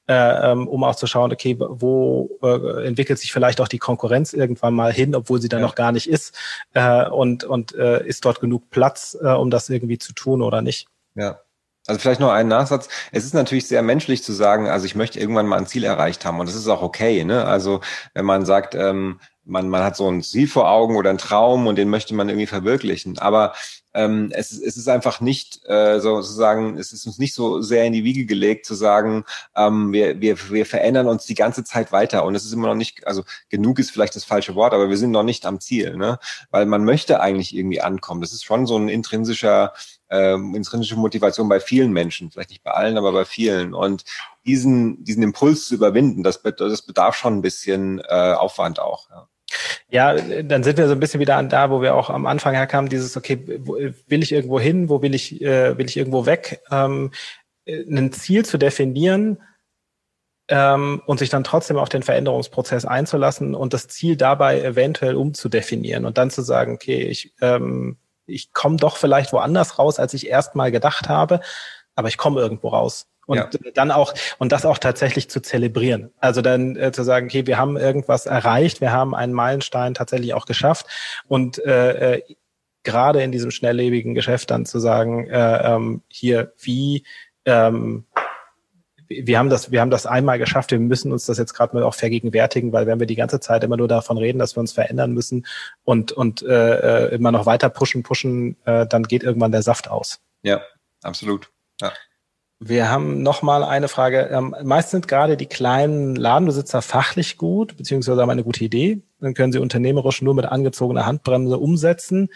[0.08, 4.34] äh, ähm, um auch zu schauen, okay, wo äh, entwickelt sich vielleicht auch die Konkurrenz
[4.34, 5.64] irgendwann mal hin, obwohl sie da ja.
[5.64, 6.38] noch gar nicht ist,
[6.74, 10.62] äh, und und äh, ist dort genug Platz, äh, um das irgendwie zu tun oder
[10.62, 10.88] nicht?
[11.16, 11.40] Ja.
[11.90, 12.88] Also vielleicht noch einen Nachsatz.
[13.12, 16.24] Es ist natürlich sehr menschlich zu sagen, also ich möchte irgendwann mal ein Ziel erreicht
[16.24, 17.24] haben und das ist auch okay.
[17.24, 17.46] Ne?
[17.46, 17.82] Also
[18.14, 21.66] wenn man sagt, ähm, man, man hat so ein Ziel vor Augen oder einen Traum
[21.66, 23.18] und den möchte man irgendwie verwirklichen.
[23.18, 23.54] Aber
[23.96, 27.94] ähm, es, es ist einfach nicht äh, sozusagen, es ist uns nicht so sehr in
[27.94, 29.24] die Wiege gelegt zu sagen,
[29.56, 32.76] ähm, wir, wir, wir verändern uns die ganze Zeit weiter und es ist immer noch
[32.76, 35.98] nicht, also genug ist vielleicht das falsche Wort, aber wir sind noch nicht am Ziel,
[35.98, 36.20] ne?
[36.52, 38.22] Weil man möchte eigentlich irgendwie ankommen.
[38.22, 39.74] Das ist schon so ein intrinsischer
[40.10, 43.74] ähm, intrinsische Motivation bei vielen Menschen, vielleicht nicht bei allen, aber bei vielen.
[43.74, 44.04] Und
[44.46, 49.10] diesen, diesen Impuls zu überwinden, das, das bedarf schon ein bisschen äh, Aufwand auch.
[49.10, 49.28] Ja.
[49.90, 52.54] Ja, dann sind wir so ein bisschen wieder an da, wo wir auch am Anfang
[52.54, 56.62] herkamen, dieses, okay, will ich irgendwo hin, wo will ich, äh, will ich irgendwo weg,
[56.70, 57.12] ähm,
[57.68, 59.42] ein Ziel zu definieren
[60.48, 66.06] ähm, und sich dann trotzdem auf den Veränderungsprozess einzulassen und das Ziel dabei eventuell umzudefinieren
[66.06, 67.98] und dann zu sagen, okay, ich, ähm,
[68.30, 71.42] ich komme doch vielleicht woanders raus, als ich erst mal gedacht habe,
[71.96, 73.08] aber ich komme irgendwo raus.
[73.26, 73.50] Und ja.
[73.76, 76.12] dann auch, und das auch tatsächlich zu zelebrieren.
[76.20, 80.34] Also dann äh, zu sagen, okay, wir haben irgendwas erreicht, wir haben einen Meilenstein tatsächlich
[80.34, 80.88] auch geschafft.
[81.28, 82.24] Und äh, äh,
[82.82, 87.06] gerade in diesem schnelllebigen Geschäft dann zu sagen, äh, ähm, hier, wie
[87.46, 88.06] ähm,
[89.10, 90.72] wir haben das, wir haben das einmal geschafft.
[90.72, 93.64] Wir müssen uns das jetzt gerade mal auch vergegenwärtigen, weil wenn wir die ganze Zeit
[93.64, 95.48] immer nur davon reden, dass wir uns verändern müssen
[95.84, 99.90] und und äh, äh immer noch weiter pushen, pushen, äh, dann geht irgendwann der Saft
[99.90, 100.20] aus.
[100.44, 100.62] Ja,
[101.02, 101.50] absolut.
[101.82, 101.92] Ja.
[102.62, 104.30] Wir haben noch mal eine Frage.
[104.32, 109.02] Ähm, meist sind gerade die kleinen Ladenbesitzer fachlich gut, beziehungsweise haben eine gute Idee.
[109.22, 112.30] Dann können sie unternehmerisch nur mit angezogener Handbremse umsetzen.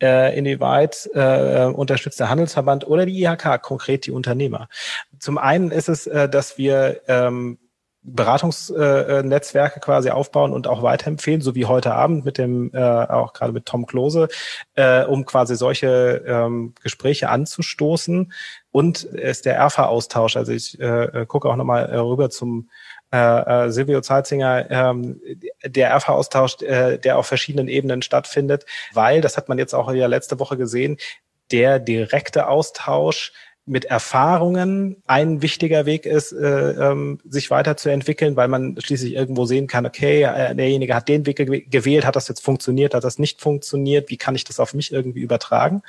[0.00, 4.68] Äh, inwieweit äh, unterstützt der Handelsverband oder die IHK konkret die Unternehmer?
[5.18, 7.58] Zum einen ist es, äh, dass wir ähm,
[8.02, 13.32] Beratungsnetzwerke äh, quasi aufbauen und auch weiterempfehlen, so wie heute Abend mit dem, äh, auch
[13.32, 14.28] gerade mit Tom Klose,
[14.74, 18.32] äh, um quasi solche ähm, Gespräche anzustoßen.
[18.70, 20.36] Und ist der ERFA-Austausch.
[20.36, 22.68] Also ich äh, gucke auch nochmal äh, rüber zum
[23.12, 25.20] äh, äh, Silvio Zeitzinger, ähm,
[25.64, 30.06] der ERFA-Austausch, äh, der auf verschiedenen Ebenen stattfindet, weil, das hat man jetzt auch ja
[30.06, 30.98] letzte Woche gesehen,
[31.50, 33.32] der direkte Austausch
[33.68, 39.66] mit Erfahrungen ein wichtiger Weg ist, äh, ähm, sich weiterzuentwickeln, weil man schließlich irgendwo sehen
[39.66, 41.36] kann, okay, äh, derjenige hat den Weg
[41.70, 44.92] gewählt, hat das jetzt funktioniert, hat das nicht funktioniert, wie kann ich das auf mich
[44.92, 45.82] irgendwie übertragen?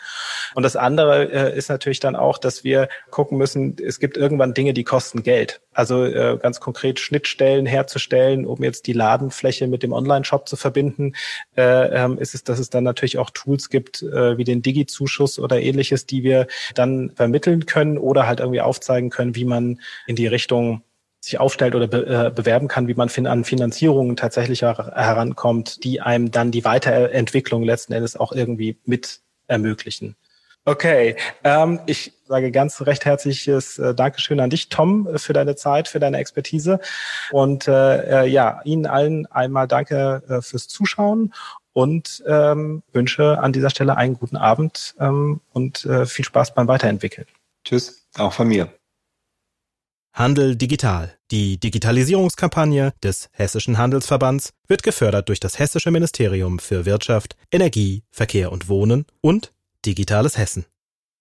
[0.56, 4.54] Und das andere äh, ist natürlich dann auch, dass wir gucken müssen, es gibt irgendwann
[4.54, 5.62] Dinge, die kosten Geld.
[5.80, 11.14] Also äh, ganz konkret Schnittstellen herzustellen, um jetzt die Ladenfläche mit dem Online-Shop zu verbinden,
[11.56, 15.40] äh, ähm, ist es, dass es dann natürlich auch Tools gibt, äh, wie den Digi-Zuschuss
[15.40, 20.18] oder ähnliches, die wir dann vermitteln können oder halt irgendwie aufzeigen können, wie man in
[20.18, 20.82] die Richtung
[21.22, 26.02] sich aufstellt oder be äh, bewerben kann, wie man fin an Finanzierungen tatsächlich herankommt, die
[26.02, 30.18] einem dann die Weiterentwicklung letzten Endes auch irgendwie mit ermöglichen.
[30.66, 35.88] Okay, ähm, ich sage ganz recht herzliches äh, Dankeschön an dich, Tom, für deine Zeit,
[35.88, 36.80] für deine Expertise
[37.32, 41.34] und äh, äh, ja, Ihnen allen einmal danke äh, fürs Zuschauen
[41.74, 46.68] und ähm, wünsche an dieser Stelle einen guten Abend ähm, und äh, viel Spaß beim
[46.68, 47.28] Weiterentwickeln.
[47.64, 48.70] Tschüss, auch von mir.
[50.14, 51.16] Handel digital.
[51.32, 58.52] Die Digitalisierungskampagne des Hessischen Handelsverbands wird gefördert durch das Hessische Ministerium für Wirtschaft, Energie, Verkehr
[58.52, 59.54] und Wohnen und
[59.86, 60.66] Digitales Hessen.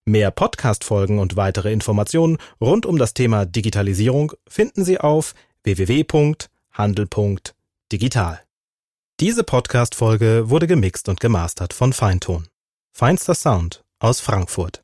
[0.05, 8.41] Mehr Podcast-Folgen und weitere Informationen rund um das Thema Digitalisierung finden Sie auf www.handel.digital.
[9.19, 12.47] Diese Podcast-Folge wurde gemixt und gemastert von Feinton.
[12.91, 14.83] Feinster Sound aus Frankfurt.